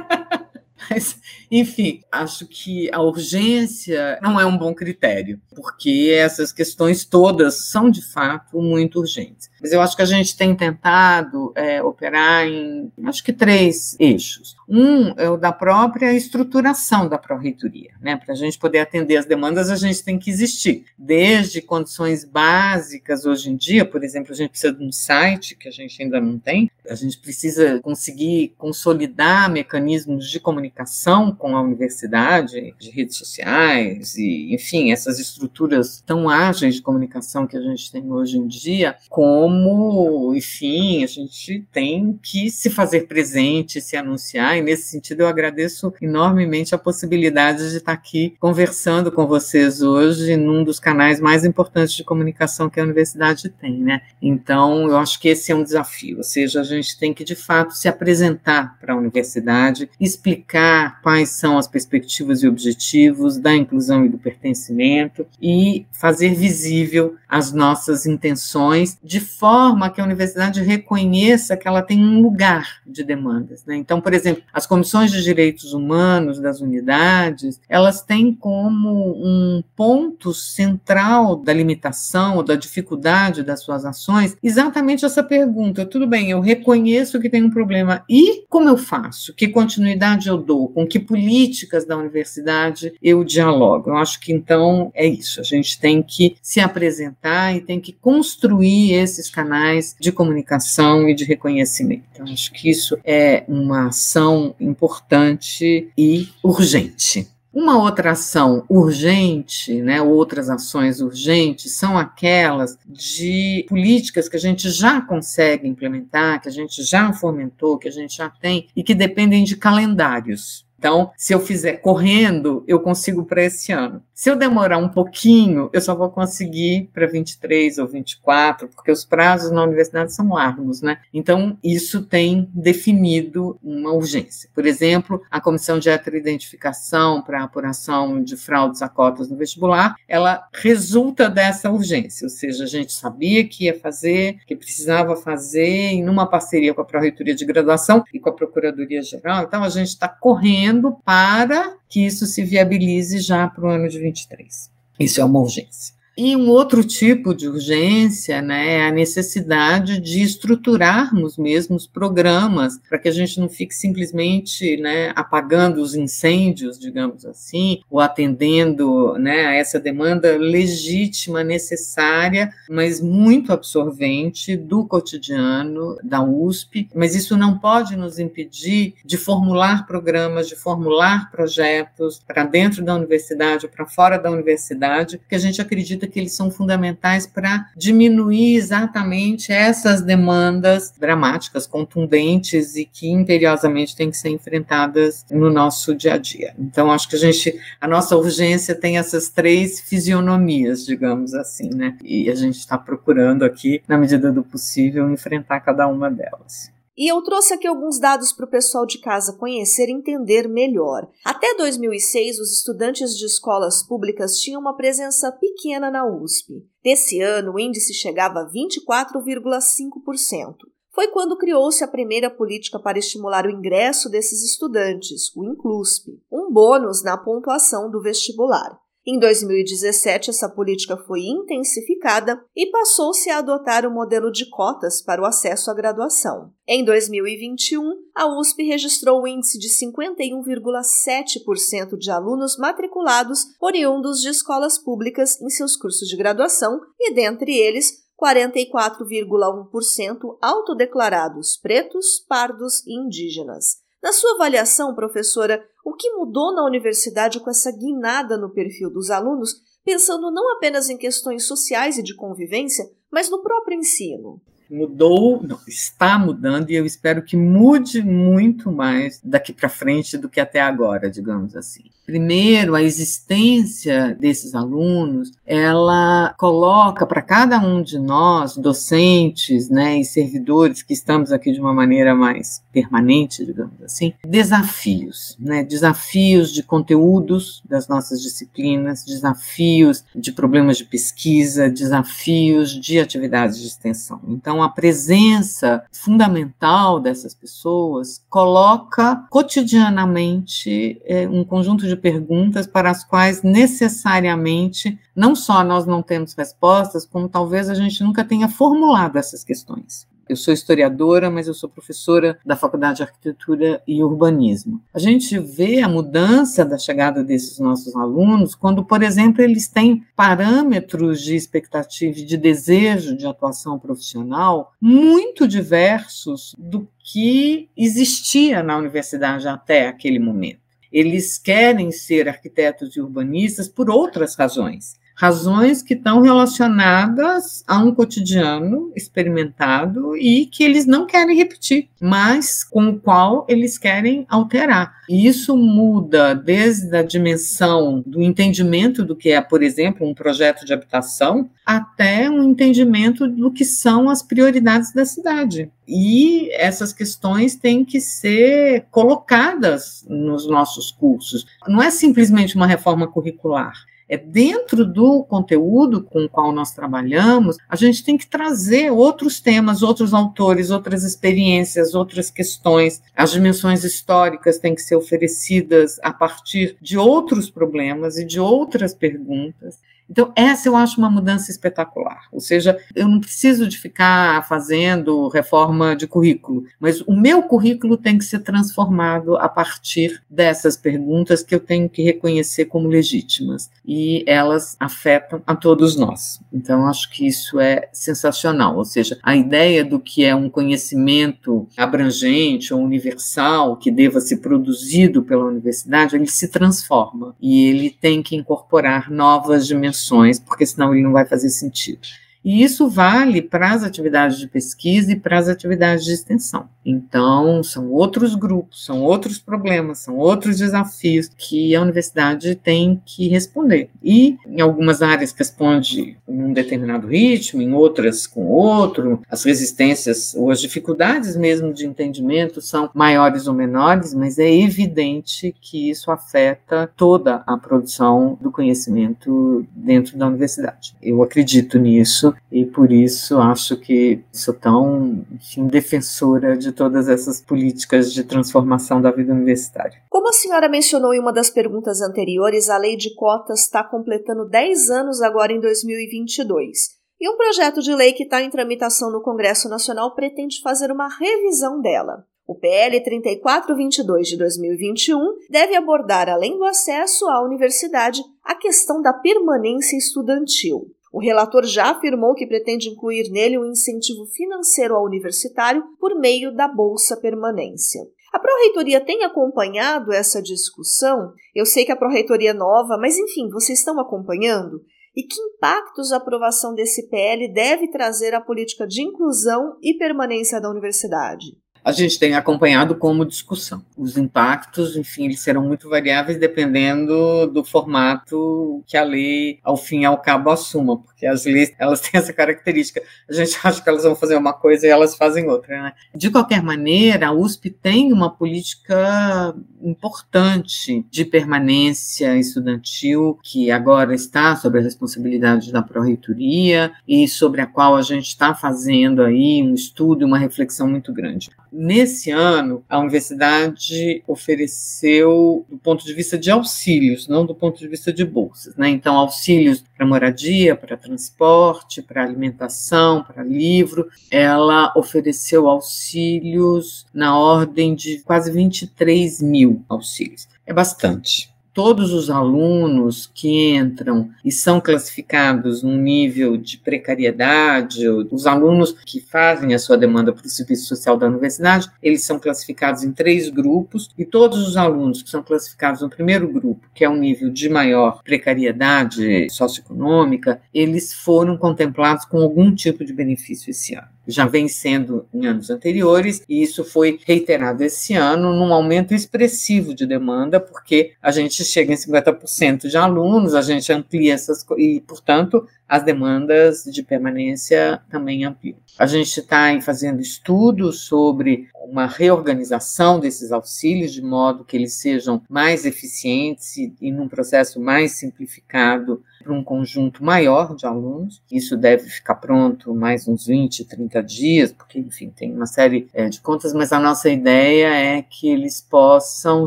Mas, 0.90 1.16
enfim, 1.50 2.00
acho 2.12 2.46
que 2.46 2.88
a 2.92 3.00
urgência 3.00 4.18
não 4.22 4.38
é 4.38 4.46
um 4.46 4.56
bom 4.56 4.72
critério, 4.72 5.40
porque 5.54 6.14
essas 6.16 6.52
questões 6.52 7.04
todas 7.04 7.68
são, 7.70 7.90
de 7.90 8.02
fato, 8.02 8.62
muito 8.62 9.00
urgentes. 9.00 9.50
Mas 9.60 9.72
eu 9.72 9.80
acho 9.80 9.96
que 9.96 10.02
a 10.02 10.06
gente 10.06 10.36
tem 10.36 10.54
tentado 10.54 11.52
é, 11.56 11.82
operar 11.82 12.46
em, 12.46 12.92
acho 13.04 13.24
que, 13.24 13.32
três 13.32 13.96
eixos. 13.98 14.56
Um 14.68 15.12
é 15.18 15.28
o 15.28 15.36
da 15.36 15.52
própria 15.52 16.12
estruturação 16.12 17.08
da 17.08 17.18
pró-reitoria. 17.18 17.90
Né? 18.00 18.16
Para 18.16 18.32
a 18.32 18.36
gente 18.36 18.56
poder 18.56 18.78
atender 18.78 19.16
as 19.16 19.26
demandas, 19.26 19.68
a 19.68 19.76
gente 19.76 20.04
tem 20.04 20.18
que 20.18 20.30
existir. 20.30 20.84
Desde 20.96 21.60
condições 21.60 22.24
básicas, 22.24 23.26
hoje 23.26 23.50
em 23.50 23.56
dia, 23.56 23.84
por 23.84 24.04
exemplo, 24.04 24.32
a 24.32 24.36
gente 24.36 24.50
precisa 24.50 24.72
de 24.72 24.84
um 24.84 24.92
site, 24.92 25.56
que 25.56 25.68
a 25.68 25.72
gente 25.72 26.00
ainda 26.00 26.20
não 26.20 26.38
tem, 26.38 26.70
a 26.88 26.94
gente 26.94 27.18
precisa 27.18 27.80
conseguir 27.80 28.54
consolidar 28.56 29.50
mecanismos 29.50 30.30
de 30.30 30.38
comunicação 30.38 31.34
com 31.40 31.56
a 31.56 31.62
universidade, 31.62 32.74
de 32.78 32.90
redes 32.90 33.16
sociais, 33.16 34.14
e, 34.16 34.54
enfim, 34.54 34.92
essas 34.92 35.18
estruturas 35.18 36.02
tão 36.06 36.28
ágeis 36.28 36.74
de 36.74 36.82
comunicação 36.82 37.46
que 37.46 37.56
a 37.56 37.60
gente 37.60 37.90
tem 37.90 38.12
hoje 38.12 38.36
em 38.36 38.46
dia, 38.46 38.94
como, 39.08 40.34
enfim, 40.34 41.02
a 41.02 41.06
gente 41.06 41.66
tem 41.72 42.18
que 42.22 42.50
se 42.50 42.68
fazer 42.68 43.06
presente, 43.06 43.80
se 43.80 43.96
anunciar 43.96 44.58
e 44.58 44.62
nesse 44.62 44.88
sentido 44.88 45.20
eu 45.20 45.28
agradeço 45.28 45.92
enormemente 46.00 46.74
a 46.74 46.78
possibilidade 46.78 47.70
de 47.70 47.78
estar 47.78 47.92
aqui 47.92 48.34
conversando 48.38 49.10
com 49.10 49.26
vocês 49.26 49.80
hoje 49.80 50.36
num 50.36 50.62
dos 50.62 50.78
canais 50.78 51.20
mais 51.20 51.44
importantes 51.44 51.94
de 51.94 52.04
comunicação 52.04 52.68
que 52.68 52.78
a 52.78 52.82
universidade 52.82 53.48
tem, 53.48 53.78
né? 53.78 54.02
Então, 54.20 54.88
eu 54.88 54.96
acho 54.98 55.18
que 55.18 55.28
esse 55.28 55.50
é 55.50 55.54
um 55.54 55.62
desafio, 55.62 56.18
ou 56.18 56.22
seja, 56.22 56.60
a 56.60 56.64
gente 56.64 56.98
tem 56.98 57.14
que 57.14 57.24
de 57.24 57.34
fato 57.34 57.74
se 57.74 57.88
apresentar 57.88 58.78
para 58.78 58.92
a 58.92 58.96
universidade, 58.96 59.88
explicar 59.98 61.00
quais 61.02 61.29
são 61.30 61.58
as 61.58 61.68
perspectivas 61.68 62.42
e 62.42 62.48
objetivos 62.48 63.38
da 63.38 63.54
inclusão 63.54 64.04
e 64.04 64.08
do 64.08 64.18
pertencimento 64.18 65.26
e 65.40 65.86
fazer 65.92 66.34
visível 66.34 67.16
as 67.28 67.52
nossas 67.52 68.06
intenções 68.06 68.98
de 69.02 69.20
forma 69.20 69.88
que 69.90 70.00
a 70.00 70.04
universidade 70.04 70.60
reconheça 70.62 71.56
que 71.56 71.68
ela 71.68 71.82
tem 71.82 72.04
um 72.04 72.20
lugar 72.20 72.80
de 72.86 73.04
demandas, 73.04 73.64
né? 73.64 73.76
Então, 73.76 74.00
por 74.00 74.12
exemplo, 74.12 74.42
as 74.52 74.66
comissões 74.66 75.10
de 75.10 75.22
direitos 75.22 75.72
humanos 75.72 76.40
das 76.40 76.60
unidades, 76.60 77.60
elas 77.68 78.02
têm 78.02 78.34
como 78.34 79.12
um 79.16 79.62
ponto 79.76 80.34
central 80.34 81.36
da 81.36 81.52
limitação 81.52 82.36
ou 82.36 82.42
da 82.42 82.56
dificuldade 82.56 83.42
das 83.42 83.62
suas 83.62 83.84
ações 83.84 84.36
exatamente 84.42 85.04
essa 85.04 85.22
pergunta: 85.22 85.86
tudo 85.86 86.06
bem, 86.06 86.30
eu 86.30 86.40
reconheço 86.40 87.20
que 87.20 87.30
tem 87.30 87.42
um 87.42 87.50
problema 87.50 88.04
e 88.08 88.44
como 88.48 88.68
eu 88.68 88.76
faço? 88.76 89.34
Que 89.34 89.48
continuidade 89.48 90.28
eu 90.28 90.36
dou? 90.36 90.68
Com 90.68 90.86
que 90.86 90.98
políticas 91.20 91.84
da 91.84 91.96
universidade 91.96 92.92
eu 93.02 93.22
dialogo? 93.22 93.90
Eu 93.90 93.96
acho 93.96 94.18
que 94.20 94.32
então 94.32 94.90
é 94.94 95.06
isso. 95.06 95.40
A 95.40 95.44
gente 95.44 95.78
tem 95.78 96.02
que 96.02 96.36
se 96.42 96.60
apresentar 96.60 97.54
e 97.54 97.60
tem 97.60 97.78
que 97.78 97.92
construir 97.92 98.94
esses 98.94 99.28
canais 99.28 99.94
de 100.00 100.10
comunicação 100.10 101.08
e 101.08 101.14
de 101.14 101.24
reconhecimento. 101.24 102.04
Então, 102.12 102.26
acho 102.32 102.52
que 102.52 102.70
isso 102.70 102.98
é 103.04 103.44
uma 103.46 103.88
ação 103.88 104.54
importante 104.58 105.90
e 105.96 106.28
urgente. 106.42 107.28
Uma 107.52 107.82
outra 107.82 108.12
ação 108.12 108.64
urgente, 108.68 109.82
né, 109.82 110.00
outras 110.00 110.48
ações 110.48 111.00
urgentes, 111.00 111.72
são 111.72 111.98
aquelas 111.98 112.78
de 112.86 113.66
políticas 113.68 114.28
que 114.28 114.36
a 114.36 114.40
gente 114.40 114.70
já 114.70 115.00
consegue 115.00 115.66
implementar, 115.66 116.40
que 116.40 116.48
a 116.48 116.52
gente 116.52 116.84
já 116.84 117.12
fomentou, 117.12 117.76
que 117.76 117.88
a 117.88 117.90
gente 117.90 118.16
já 118.16 118.30
tem 118.30 118.68
e 118.76 118.84
que 118.84 118.94
dependem 118.94 119.42
de 119.42 119.56
calendários. 119.56 120.64
Então, 120.80 121.12
se 121.14 121.34
eu 121.34 121.40
fizer 121.40 121.74
correndo, 121.74 122.64
eu 122.66 122.80
consigo 122.80 123.26
para 123.26 123.44
esse 123.44 123.70
ano. 123.70 124.02
Se 124.14 124.30
eu 124.30 124.36
demorar 124.36 124.78
um 124.78 124.88
pouquinho, 124.88 125.68
eu 125.74 125.80
só 125.80 125.94
vou 125.94 126.08
conseguir 126.08 126.88
para 126.94 127.06
23 127.06 127.76
ou 127.76 127.86
24, 127.86 128.66
porque 128.68 128.90
os 128.90 129.04
prazos 129.04 129.50
na 129.50 129.62
universidade 129.62 130.14
são 130.14 130.30
largos, 130.30 130.80
né? 130.80 130.98
Então, 131.12 131.58
isso 131.62 132.02
tem 132.02 132.48
definido 132.54 133.58
uma 133.62 133.92
urgência. 133.92 134.48
Por 134.54 134.64
exemplo, 134.64 135.20
a 135.30 135.38
Comissão 135.38 135.78
de 135.78 135.90
Heteroidentificação 135.90 137.20
para 137.20 137.44
apuração 137.44 138.22
de 138.22 138.34
fraudes 138.34 138.80
a 138.80 138.88
cotas 138.88 139.28
no 139.28 139.36
vestibular, 139.36 139.96
ela 140.08 140.48
resulta 140.54 141.28
dessa 141.28 141.70
urgência, 141.70 142.24
ou 142.24 142.30
seja, 142.30 142.64
a 142.64 142.66
gente 142.66 142.92
sabia 142.92 143.46
que 143.46 143.64
ia 143.64 143.78
fazer, 143.78 144.38
que 144.46 144.56
precisava 144.56 145.14
fazer, 145.14 145.90
em 145.90 146.08
uma 146.08 146.26
parceria 146.26 146.72
com 146.72 146.80
a 146.80 146.86
Pró-Reitoria 146.86 147.34
de 147.34 147.44
Graduação 147.44 148.02
e 148.14 148.18
com 148.18 148.30
a 148.30 148.32
Procuradoria 148.32 149.02
Geral, 149.02 149.44
então 149.44 149.62
a 149.62 149.68
gente 149.68 149.88
está 149.88 150.08
correndo 150.08 150.69
para 151.04 151.76
que 151.88 152.04
isso 152.04 152.26
se 152.26 152.44
viabilize 152.44 153.18
já 153.18 153.48
para 153.48 153.64
o 153.64 153.68
ano 153.68 153.88
de 153.88 153.98
23. 153.98 154.70
Isso 154.98 155.20
é 155.20 155.24
uma 155.24 155.40
urgência. 155.40 155.94
E 156.22 156.36
um 156.36 156.50
outro 156.50 156.84
tipo 156.84 157.34
de 157.34 157.48
urgência 157.48 158.42
né, 158.42 158.74
é 158.74 158.86
a 158.88 158.92
necessidade 158.92 159.98
de 159.98 160.20
estruturarmos 160.20 161.38
mesmo 161.38 161.76
os 161.76 161.86
programas 161.86 162.78
para 162.90 162.98
que 162.98 163.08
a 163.08 163.10
gente 163.10 163.40
não 163.40 163.48
fique 163.48 163.74
simplesmente 163.74 164.76
né, 164.76 165.12
apagando 165.16 165.80
os 165.80 165.94
incêndios, 165.94 166.78
digamos 166.78 167.24
assim, 167.24 167.80
ou 167.88 168.00
atendendo 168.00 169.14
né, 169.14 169.46
a 169.46 169.54
essa 169.54 169.80
demanda 169.80 170.36
legítima, 170.36 171.42
necessária, 171.42 172.52
mas 172.68 173.00
muito 173.00 173.50
absorvente 173.50 174.58
do 174.58 174.86
cotidiano 174.86 175.96
da 176.04 176.22
USP. 176.22 176.86
Mas 176.94 177.14
isso 177.14 177.34
não 177.34 177.56
pode 177.56 177.96
nos 177.96 178.18
impedir 178.18 178.92
de 179.06 179.16
formular 179.16 179.86
programas, 179.86 180.46
de 180.48 180.54
formular 180.54 181.30
projetos 181.30 182.20
para 182.26 182.44
dentro 182.44 182.84
da 182.84 182.94
universidade 182.94 183.64
ou 183.64 183.72
para 183.72 183.86
fora 183.86 184.18
da 184.18 184.30
universidade, 184.30 185.18
que 185.26 185.34
a 185.34 185.38
gente 185.38 185.62
acredita 185.62 186.09
que 186.10 186.18
eles 186.18 186.34
são 186.34 186.50
fundamentais 186.50 187.26
para 187.26 187.70
diminuir 187.76 188.56
exatamente 188.56 189.52
essas 189.52 190.02
demandas 190.02 190.92
dramáticas, 190.98 191.66
contundentes 191.66 192.76
e 192.76 192.84
que 192.84 193.08
imperiosamente 193.08 193.96
têm 193.96 194.10
que 194.10 194.16
ser 194.16 194.30
enfrentadas 194.30 195.24
no 195.30 195.50
nosso 195.50 195.94
dia 195.94 196.14
a 196.14 196.18
dia. 196.18 196.54
Então, 196.58 196.90
acho 196.90 197.08
que 197.08 197.16
a 197.16 197.18
gente, 197.18 197.58
a 197.80 197.88
nossa 197.88 198.16
urgência 198.16 198.74
tem 198.74 198.98
essas 198.98 199.28
três 199.28 199.80
fisionomias, 199.80 200.84
digamos 200.84 201.34
assim, 201.34 201.70
né? 201.74 201.96
E 202.02 202.28
a 202.30 202.34
gente 202.34 202.58
está 202.58 202.76
procurando 202.76 203.44
aqui, 203.44 203.82
na 203.86 203.96
medida 203.96 204.32
do 204.32 204.42
possível, 204.42 205.10
enfrentar 205.10 205.60
cada 205.60 205.86
uma 205.86 206.10
delas. 206.10 206.70
E 206.96 207.10
eu 207.10 207.22
trouxe 207.22 207.54
aqui 207.54 207.66
alguns 207.66 207.98
dados 207.98 208.32
para 208.32 208.44
o 208.44 208.50
pessoal 208.50 208.84
de 208.84 208.98
casa 208.98 209.36
conhecer 209.38 209.88
e 209.88 209.92
entender 209.92 210.48
melhor. 210.48 211.08
Até 211.24 211.56
2006, 211.56 212.38
os 212.38 212.52
estudantes 212.52 213.16
de 213.16 213.24
escolas 213.24 213.82
públicas 213.82 214.38
tinham 214.38 214.60
uma 214.60 214.76
presença 214.76 215.32
pequena 215.32 215.90
na 215.90 216.06
USP. 216.06 216.62
Desse 216.82 217.20
ano, 217.20 217.54
o 217.54 217.58
índice 217.58 217.94
chegava 217.94 218.40
a 218.40 218.50
24,5%. 218.50 220.56
Foi 220.92 221.08
quando 221.08 221.38
criou-se 221.38 221.84
a 221.84 221.88
primeira 221.88 222.28
política 222.28 222.78
para 222.78 222.98
estimular 222.98 223.46
o 223.46 223.50
ingresso 223.50 224.10
desses 224.10 224.42
estudantes, 224.42 225.34
o 225.36 225.44
Inclusp, 225.44 226.20
um 226.30 226.52
bônus 226.52 227.02
na 227.02 227.16
pontuação 227.16 227.90
do 227.90 228.02
vestibular. 228.02 228.78
Em 229.12 229.18
2017, 229.18 230.30
essa 230.30 230.48
política 230.48 230.96
foi 230.96 231.22
intensificada 231.22 232.40
e 232.54 232.70
passou-se 232.70 233.28
a 233.28 233.38
adotar 233.38 233.84
o 233.84 233.90
modelo 233.90 234.30
de 234.30 234.48
cotas 234.48 235.02
para 235.02 235.20
o 235.20 235.24
acesso 235.24 235.68
à 235.68 235.74
graduação. 235.74 236.52
Em 236.64 236.84
2021, 236.84 237.82
a 238.14 238.38
USP 238.38 238.62
registrou 238.62 239.22
o 239.22 239.26
índice 239.26 239.58
de 239.58 239.68
51,7% 239.68 241.98
de 241.98 242.08
alunos 242.08 242.56
matriculados 242.56 243.46
oriundos 243.60 244.20
de 244.20 244.28
escolas 244.28 244.78
públicas 244.78 245.40
em 245.40 245.50
seus 245.50 245.76
cursos 245.76 246.06
de 246.06 246.16
graduação 246.16 246.80
e, 246.96 247.12
dentre 247.12 247.58
eles, 247.58 248.04
44,1% 248.16 250.38
autodeclarados 250.40 251.56
pretos, 251.56 252.24
pardos 252.28 252.86
e 252.86 252.94
indígenas. 252.94 253.80
Na 254.02 254.12
sua 254.12 254.34
avaliação, 254.34 254.94
professora, 254.94 255.62
o 255.84 255.94
que 255.94 256.10
mudou 256.12 256.54
na 256.54 256.64
universidade 256.64 257.40
com 257.40 257.50
essa 257.50 257.70
guinada 257.72 258.36
no 258.36 258.50
perfil 258.50 258.90
dos 258.90 259.10
alunos, 259.10 259.54
pensando 259.84 260.30
não 260.30 260.52
apenas 260.56 260.88
em 260.88 260.96
questões 260.96 261.46
sociais 261.46 261.98
e 261.98 262.02
de 262.02 262.14
convivência, 262.14 262.84
mas 263.10 263.30
no 263.30 263.42
próprio 263.42 263.78
ensino? 263.78 264.40
mudou, 264.70 265.42
não, 265.42 265.58
está 265.66 266.16
mudando 266.16 266.70
e 266.70 266.76
eu 266.76 266.86
espero 266.86 267.24
que 267.24 267.36
mude 267.36 268.02
muito 268.02 268.70
mais 268.70 269.20
daqui 269.22 269.52
para 269.52 269.68
frente 269.68 270.16
do 270.16 270.28
que 270.28 270.38
até 270.38 270.60
agora, 270.60 271.10
digamos 271.10 271.56
assim. 271.56 271.82
Primeiro, 272.10 272.74
a 272.74 272.82
existência 272.82 274.16
desses 274.18 274.52
alunos, 274.56 275.30
ela 275.46 276.34
coloca 276.36 277.06
para 277.06 277.22
cada 277.22 277.60
um 277.60 277.80
de 277.80 278.00
nós, 278.00 278.56
docentes 278.56 279.70
né, 279.70 280.00
e 280.00 280.04
servidores 280.04 280.82
que 280.82 280.92
estamos 280.92 281.30
aqui 281.30 281.52
de 281.52 281.60
uma 281.60 281.72
maneira 281.72 282.12
mais 282.12 282.64
permanente, 282.72 283.46
digamos 283.46 283.80
assim, 283.80 284.12
desafios, 284.26 285.36
né, 285.38 285.62
desafios 285.62 286.52
de 286.52 286.64
conteúdos 286.64 287.62
das 287.64 287.86
nossas 287.86 288.20
disciplinas, 288.20 289.04
desafios 289.04 290.04
de 290.12 290.32
problemas 290.32 290.78
de 290.78 290.86
pesquisa, 290.86 291.70
desafios 291.70 292.72
de 292.72 292.98
atividades 292.98 293.60
de 293.60 293.68
extensão. 293.68 294.20
Então, 294.26 294.64
a 294.64 294.68
presença 294.68 295.84
fundamental 295.92 296.98
dessas 296.98 297.34
pessoas 297.34 298.20
coloca 298.28 299.24
cotidianamente 299.30 301.00
é, 301.04 301.28
um 301.28 301.44
conjunto 301.44 301.86
de 301.86 301.99
perguntas 302.00 302.66
para 302.66 302.90
as 302.90 303.04
quais 303.04 303.42
necessariamente 303.42 304.98
não 305.14 305.34
só 305.34 305.62
nós 305.62 305.86
não 305.86 306.02
temos 306.02 306.34
respostas, 306.34 307.06
como 307.06 307.28
talvez 307.28 307.68
a 307.68 307.74
gente 307.74 308.02
nunca 308.02 308.24
tenha 308.24 308.48
formulado 308.48 309.18
essas 309.18 309.44
questões. 309.44 310.08
Eu 310.30 310.36
sou 310.36 310.54
historiadora, 310.54 311.28
mas 311.28 311.48
eu 311.48 311.54
sou 311.54 311.68
professora 311.68 312.38
da 312.46 312.54
Faculdade 312.54 312.98
de 312.98 313.02
Arquitetura 313.02 313.82
e 313.84 314.00
Urbanismo. 314.00 314.80
A 314.94 314.98
gente 315.00 315.36
vê 315.40 315.80
a 315.80 315.88
mudança 315.88 316.64
da 316.64 316.78
chegada 316.78 317.24
desses 317.24 317.58
nossos 317.58 317.96
alunos 317.96 318.54
quando, 318.54 318.84
por 318.84 319.02
exemplo, 319.02 319.42
eles 319.42 319.66
têm 319.66 320.04
parâmetros 320.14 321.20
de 321.20 321.34
expectativa 321.34 322.16
e 322.16 322.24
de 322.24 322.36
desejo 322.36 323.16
de 323.16 323.26
atuação 323.26 323.76
profissional 323.76 324.72
muito 324.80 325.48
diversos 325.48 326.54
do 326.56 326.86
que 327.02 327.68
existia 327.76 328.62
na 328.62 328.78
universidade 328.78 329.48
até 329.48 329.88
aquele 329.88 330.20
momento. 330.20 330.69
Eles 330.92 331.38
querem 331.38 331.90
ser 331.90 332.28
arquitetos 332.28 332.96
e 332.96 333.00
urbanistas 333.00 333.68
por 333.68 333.88
outras 333.88 334.34
razões. 334.34 334.99
Razões 335.20 335.82
que 335.82 335.92
estão 335.92 336.22
relacionadas 336.22 337.62
a 337.68 337.78
um 337.78 337.94
cotidiano 337.94 338.90
experimentado 338.96 340.16
e 340.16 340.46
que 340.46 340.64
eles 340.64 340.86
não 340.86 341.04
querem 341.04 341.36
repetir, 341.36 341.90
mas 342.00 342.64
com 342.64 342.88
o 342.88 342.98
qual 342.98 343.44
eles 343.46 343.76
querem 343.76 344.24
alterar. 344.30 344.94
E 345.10 345.26
isso 345.26 345.58
muda 345.58 346.32
desde 346.32 346.96
a 346.96 347.02
dimensão 347.02 348.02
do 348.06 348.22
entendimento 348.22 349.04
do 349.04 349.14
que 349.14 349.28
é, 349.28 349.42
por 349.42 349.62
exemplo, 349.62 350.08
um 350.08 350.14
projeto 350.14 350.64
de 350.64 350.72
habitação, 350.72 351.50
até 351.66 352.30
um 352.30 352.42
entendimento 352.42 353.28
do 353.28 353.52
que 353.52 353.64
são 353.66 354.08
as 354.08 354.22
prioridades 354.22 354.90
da 354.94 355.04
cidade. 355.04 355.70
E 355.86 356.50
essas 356.54 356.94
questões 356.94 357.56
têm 357.56 357.84
que 357.84 358.00
ser 358.00 358.86
colocadas 358.90 360.02
nos 360.08 360.48
nossos 360.48 360.90
cursos. 360.90 361.44
Não 361.68 361.82
é 361.82 361.90
simplesmente 361.90 362.56
uma 362.56 362.66
reforma 362.66 363.06
curricular, 363.06 363.74
é 364.10 364.16
dentro 364.16 364.84
do 364.84 365.22
conteúdo 365.22 366.02
com 366.02 366.24
o 366.24 366.28
qual 366.28 366.50
nós 366.52 366.72
trabalhamos, 366.72 367.56
a 367.68 367.76
gente 367.76 368.02
tem 368.02 368.18
que 368.18 368.26
trazer 368.26 368.90
outros 368.90 369.38
temas, 369.38 369.84
outros 369.84 370.12
autores, 370.12 370.72
outras 370.72 371.04
experiências, 371.04 371.94
outras 371.94 372.28
questões. 372.28 373.00
As 373.16 373.30
dimensões 373.30 373.84
históricas 373.84 374.58
têm 374.58 374.74
que 374.74 374.82
ser 374.82 374.96
oferecidas 374.96 376.00
a 376.02 376.12
partir 376.12 376.76
de 376.82 376.98
outros 376.98 377.48
problemas 377.48 378.18
e 378.18 378.24
de 378.24 378.40
outras 378.40 378.92
perguntas. 378.92 379.78
Então, 380.10 380.32
essa 380.34 380.68
eu 380.68 380.74
acho 380.74 380.98
uma 380.98 381.08
mudança 381.08 381.52
espetacular. 381.52 382.24
Ou 382.32 382.40
seja, 382.40 382.76
eu 382.96 383.06
não 383.06 383.20
preciso 383.20 383.68
de 383.68 383.78
ficar 383.78 384.46
fazendo 384.48 385.28
reforma 385.28 385.94
de 385.94 386.08
currículo, 386.08 386.64
mas 386.80 387.00
o 387.02 387.14
meu 387.14 387.44
currículo 387.44 387.96
tem 387.96 388.18
que 388.18 388.24
ser 388.24 388.40
transformado 388.40 389.36
a 389.36 389.48
partir 389.48 390.20
dessas 390.28 390.76
perguntas 390.76 391.44
que 391.44 391.54
eu 391.54 391.60
tenho 391.60 391.88
que 391.88 392.02
reconhecer 392.02 392.64
como 392.64 392.88
legítimas. 392.88 393.70
E 393.86 394.24
elas 394.26 394.76
afetam 394.80 395.40
a 395.46 395.54
todos 395.54 395.94
nós. 395.94 396.40
Então, 396.52 396.88
acho 396.88 397.08
que 397.10 397.26
isso 397.26 397.60
é 397.60 397.88
sensacional. 397.92 398.76
Ou 398.76 398.84
seja, 398.84 399.16
a 399.22 399.36
ideia 399.36 399.84
do 399.84 400.00
que 400.00 400.24
é 400.24 400.34
um 400.34 400.50
conhecimento 400.50 401.68
abrangente 401.76 402.74
ou 402.74 402.80
universal 402.80 403.76
que 403.76 403.92
deva 403.92 404.20
ser 404.20 404.38
produzido 404.38 405.22
pela 405.22 405.44
universidade, 405.44 406.16
ele 406.16 406.26
se 406.26 406.48
transforma 406.48 407.36
e 407.40 407.66
ele 407.66 407.90
tem 407.90 408.22
que 408.22 408.34
incorporar 408.34 409.08
novas 409.08 409.66
dimensões 409.66 409.99
porque 410.44 410.66
senão 410.66 410.94
ele 410.94 411.02
não 411.02 411.12
vai 411.12 411.24
fazer 411.24 411.50
sentido. 411.50 412.00
E 412.44 412.62
isso 412.62 412.88
vale 412.88 413.42
para 413.42 413.72
as 413.72 413.84
atividades 413.84 414.38
de 414.38 414.48
pesquisa 414.48 415.12
e 415.12 415.16
para 415.16 415.38
as 415.38 415.48
atividades 415.48 416.04
de 416.04 416.12
extensão. 416.12 416.68
Então, 416.84 417.62
são 417.62 417.90
outros 417.90 418.34
grupos, 418.34 418.84
são 418.84 419.02
outros 419.02 419.38
problemas, 419.38 419.98
são 419.98 420.16
outros 420.16 420.56
desafios 420.56 421.28
que 421.36 421.74
a 421.76 421.82
universidade 421.82 422.54
tem 422.54 423.00
que 423.04 423.28
responder. 423.28 423.90
E 424.02 424.38
em 424.46 424.60
algumas 424.60 425.02
áreas 425.02 425.32
responde 425.32 426.16
em 426.26 426.42
um 426.42 426.52
determinado 426.52 427.06
ritmo, 427.06 427.60
em 427.60 427.74
outras 427.74 428.26
com 428.26 428.46
outro. 428.46 429.20
As 429.28 429.44
resistências 429.44 430.34
ou 430.34 430.50
as 430.50 430.60
dificuldades 430.60 431.36
mesmo 431.36 431.72
de 431.72 431.86
entendimento 431.86 432.62
são 432.62 432.90
maiores 432.94 433.46
ou 433.46 433.54
menores, 433.54 434.14
mas 434.14 434.38
é 434.38 434.50
evidente 434.50 435.54
que 435.60 435.90
isso 435.90 436.10
afeta 436.10 436.90
toda 436.96 437.42
a 437.46 437.56
produção 437.58 438.38
do 438.40 438.50
conhecimento 438.50 439.66
dentro 439.74 440.16
da 440.16 440.26
universidade. 440.26 440.94
Eu 441.02 441.22
acredito 441.22 441.78
nisso 441.78 442.29
e 442.50 442.64
por 442.64 442.92
isso 442.92 443.38
acho 443.38 443.76
que 443.76 444.22
sou 444.32 444.54
tão 444.54 445.24
enfim, 445.32 445.66
defensora 445.66 446.56
de 446.56 446.72
todas 446.72 447.08
essas 447.08 447.40
políticas 447.40 448.12
de 448.12 448.24
transformação 448.24 449.00
da 449.00 449.10
vida 449.10 449.32
universitária. 449.32 450.00
Como 450.08 450.28
a 450.28 450.32
senhora 450.32 450.68
mencionou 450.68 451.14
em 451.14 451.20
uma 451.20 451.32
das 451.32 451.50
perguntas 451.50 452.00
anteriores, 452.00 452.68
a 452.68 452.78
lei 452.78 452.96
de 452.96 453.14
cotas 453.14 453.60
está 453.60 453.82
completando 453.82 454.48
10 454.48 454.90
anos 454.90 455.22
agora 455.22 455.52
em 455.52 455.60
2022. 455.60 457.00
E 457.20 457.28
um 457.28 457.36
projeto 457.36 457.82
de 457.82 457.94
lei 457.94 458.14
que 458.14 458.22
está 458.22 458.42
em 458.42 458.48
tramitação 458.48 459.10
no 459.10 459.20
Congresso 459.20 459.68
Nacional 459.68 460.14
pretende 460.14 460.62
fazer 460.62 460.90
uma 460.90 461.06
revisão 461.06 461.80
dela. 461.80 462.24
O 462.46 462.54
PL 462.56 462.98
3422 463.00 464.26
de 464.26 464.36
2021 464.36 465.18
deve 465.48 465.76
abordar, 465.76 466.28
além 466.28 466.58
do 466.58 466.64
acesso 466.64 467.28
à 467.28 467.44
universidade, 467.44 468.22
a 468.42 468.56
questão 468.56 469.00
da 469.00 469.12
permanência 469.12 469.96
estudantil. 469.96 470.86
O 471.12 471.20
relator 471.20 471.64
já 471.64 471.90
afirmou 471.90 472.34
que 472.34 472.46
pretende 472.46 472.88
incluir 472.88 473.30
nele 473.30 473.58
um 473.58 473.66
incentivo 473.66 474.26
financeiro 474.26 474.94
ao 474.94 475.04
universitário 475.04 475.82
por 475.98 476.14
meio 476.18 476.54
da 476.54 476.68
Bolsa 476.68 477.16
Permanência. 477.16 478.00
A 478.32 478.38
Pró-Reitoria 478.38 479.04
tem 479.04 479.24
acompanhado 479.24 480.12
essa 480.12 480.40
discussão? 480.40 481.32
Eu 481.52 481.66
sei 481.66 481.84
que 481.84 481.90
a 481.90 481.96
Pró-Reitoria 481.96 482.50
é 482.50 482.54
nova, 482.54 482.96
mas 482.96 483.18
enfim, 483.18 483.48
vocês 483.50 483.80
estão 483.80 483.98
acompanhando? 483.98 484.80
E 485.16 485.24
que 485.24 485.40
impactos 485.40 486.12
a 486.12 486.18
aprovação 486.18 486.72
desse 486.72 487.08
PL 487.08 487.52
deve 487.52 487.90
trazer 487.90 488.32
à 488.32 488.40
política 488.40 488.86
de 488.86 489.02
inclusão 489.02 489.76
e 489.82 489.98
permanência 489.98 490.60
da 490.60 490.70
universidade? 490.70 491.59
A 491.84 491.92
gente 491.92 492.18
tem 492.18 492.34
acompanhado 492.34 492.94
como 492.94 493.24
discussão. 493.24 493.82
Os 493.96 494.16
impactos, 494.16 494.96
enfim, 494.96 495.24
eles 495.24 495.40
serão 495.40 495.62
muito 495.62 495.88
variáveis 495.88 496.38
dependendo 496.38 497.46
do 497.46 497.64
formato 497.64 498.82
que 498.86 498.96
a 498.96 499.02
lei, 499.02 499.58
ao 499.62 499.76
fim 499.76 500.00
e 500.00 500.04
ao 500.04 500.18
cabo, 500.18 500.50
assuma, 500.50 500.98
porque 500.98 501.26
as 501.26 501.44
leis, 501.44 501.72
elas 501.78 502.00
têm 502.02 502.18
essa 502.20 502.32
característica. 502.32 503.02
A 503.28 503.32
gente 503.32 503.58
acha 503.64 503.82
que 503.82 503.88
elas 503.88 504.04
vão 504.04 504.14
fazer 504.14 504.36
uma 504.36 504.52
coisa 504.52 504.86
e 504.86 504.90
elas 504.90 505.16
fazem 505.16 505.48
outra, 505.48 505.82
né? 505.82 505.92
De 506.14 506.30
qualquer 506.30 506.62
maneira, 506.62 507.28
a 507.28 507.32
USP 507.32 507.70
tem 507.70 508.12
uma 508.12 508.30
política 508.30 509.54
importante 509.82 511.04
de 511.10 511.24
permanência 511.24 512.36
estudantil, 512.36 513.38
que 513.42 513.70
agora 513.70 514.14
está 514.14 514.54
sob 514.56 514.78
a 514.78 514.82
responsabilidade 514.82 515.72
da 515.72 515.82
Pró-Reitoria 515.82 516.92
e 517.06 517.26
sobre 517.28 517.60
a 517.60 517.66
qual 517.66 517.96
a 517.96 518.02
gente 518.02 518.26
está 518.26 518.54
fazendo 518.54 519.22
aí 519.22 519.62
um 519.62 519.74
estudo 519.74 520.22
e 520.22 520.24
uma 520.24 520.38
reflexão 520.38 520.88
muito 520.88 521.12
grande. 521.12 521.50
Nesse 521.72 522.30
ano, 522.30 522.84
a 522.88 522.98
universidade 522.98 524.22
ofereceu, 524.26 525.64
do 525.68 525.78
ponto 525.78 526.04
de 526.04 526.12
vista 526.12 526.36
de 526.36 526.50
auxílios, 526.50 527.28
não 527.28 527.46
do 527.46 527.54
ponto 527.54 527.78
de 527.78 527.86
vista 527.86 528.12
de 528.12 528.24
bolsas, 528.24 528.74
né? 528.76 528.88
Então, 528.88 529.16
auxílios 529.16 529.84
para 529.96 530.06
moradia, 530.06 530.74
para 530.74 530.96
transporte, 530.96 532.02
para 532.02 532.24
alimentação, 532.24 533.22
para 533.22 533.44
livro. 533.44 534.08
Ela 534.30 534.92
ofereceu 534.96 535.68
auxílios 535.68 537.06
na 537.14 537.38
ordem 537.38 537.94
de 537.94 538.18
quase 538.20 538.50
23 538.50 539.40
mil 539.42 539.84
auxílios. 539.88 540.48
É 540.66 540.72
bastante 540.72 541.49
todos 541.72 542.12
os 542.12 542.30
alunos 542.30 543.30
que 543.32 543.74
entram 543.74 544.30
e 544.44 544.50
são 544.50 544.80
classificados 544.80 545.82
num 545.82 545.96
nível 545.96 546.56
de 546.56 546.78
precariedade, 546.78 548.08
os 548.08 548.46
alunos 548.46 548.92
que 549.04 549.20
fazem 549.20 549.74
a 549.74 549.78
sua 549.78 549.96
demanda 549.96 550.32
para 550.32 550.44
o 550.44 550.48
serviço 550.48 550.86
social 550.86 551.16
da 551.16 551.26
universidade, 551.26 551.90
eles 552.02 552.24
são 552.24 552.38
classificados 552.38 553.04
em 553.04 553.12
três 553.12 553.48
grupos, 553.48 554.10
e 554.18 554.24
todos 554.24 554.66
os 554.66 554.76
alunos 554.76 555.22
que 555.22 555.30
são 555.30 555.42
classificados 555.42 556.02
no 556.02 556.10
primeiro 556.10 556.48
grupo, 556.48 556.88
que 556.94 557.04
é 557.04 557.08
um 557.08 557.16
nível 557.16 557.50
de 557.50 557.68
maior 557.68 558.22
precariedade 558.22 559.48
socioeconômica, 559.50 560.60
eles 560.72 561.12
foram 561.12 561.56
contemplados 561.56 562.24
com 562.24 562.38
algum 562.38 562.74
tipo 562.74 563.04
de 563.04 563.12
benefício 563.12 563.70
esse 563.70 563.94
ano 563.94 564.08
já 564.30 564.46
vem 564.46 564.68
sendo 564.68 565.26
em 565.32 565.46
anos 565.46 565.70
anteriores, 565.70 566.42
e 566.48 566.62
isso 566.62 566.84
foi 566.84 567.18
reiterado 567.24 567.82
esse 567.82 568.14
ano 568.14 568.52
num 568.52 568.72
aumento 568.72 569.14
expressivo 569.14 569.94
de 569.94 570.06
demanda, 570.06 570.60
porque 570.60 571.12
a 571.22 571.30
gente 571.30 571.64
chega 571.64 571.92
em 571.92 571.96
50% 571.96 572.88
de 572.88 572.96
alunos, 572.96 573.54
a 573.54 573.62
gente 573.62 573.92
amplia 573.92 574.34
essas 574.34 574.64
e, 574.78 575.00
portanto, 575.06 575.66
as 575.88 576.04
demandas 576.04 576.84
de 576.84 577.02
permanência 577.02 578.00
também 578.08 578.44
ampliam. 578.44 578.78
A 578.96 579.06
gente 579.06 579.40
está 579.40 579.80
fazendo 579.80 580.20
estudos 580.20 581.00
sobre 581.00 581.68
uma 581.84 582.06
reorganização 582.06 583.18
desses 583.18 583.50
auxílios, 583.50 584.12
de 584.12 584.22
modo 584.22 584.64
que 584.64 584.76
eles 584.76 584.94
sejam 584.94 585.42
mais 585.48 585.84
eficientes 585.84 586.76
e, 586.76 586.94
e 587.00 587.10
num 587.10 587.28
processo 587.28 587.80
mais 587.80 588.12
simplificado 588.12 589.22
para 589.42 589.52
um 589.52 589.64
conjunto 589.64 590.24
maior 590.24 590.74
de 590.74 590.86
alunos. 590.86 591.42
Isso 591.50 591.76
deve 591.76 592.08
ficar 592.08 592.36
pronto 592.36 592.94
mais 592.94 593.26
uns 593.26 593.46
20, 593.46 593.84
30 593.84 594.22
dias, 594.22 594.72
porque, 594.72 594.98
enfim, 594.98 595.32
tem 595.34 595.52
uma 595.52 595.66
série 595.66 596.08
é, 596.12 596.28
de 596.28 596.40
contas, 596.40 596.72
mas 596.72 596.92
a 596.92 597.00
nossa 597.00 597.28
ideia 597.30 597.88
é 597.88 598.22
que 598.22 598.48
eles 598.48 598.80
possam 598.80 599.66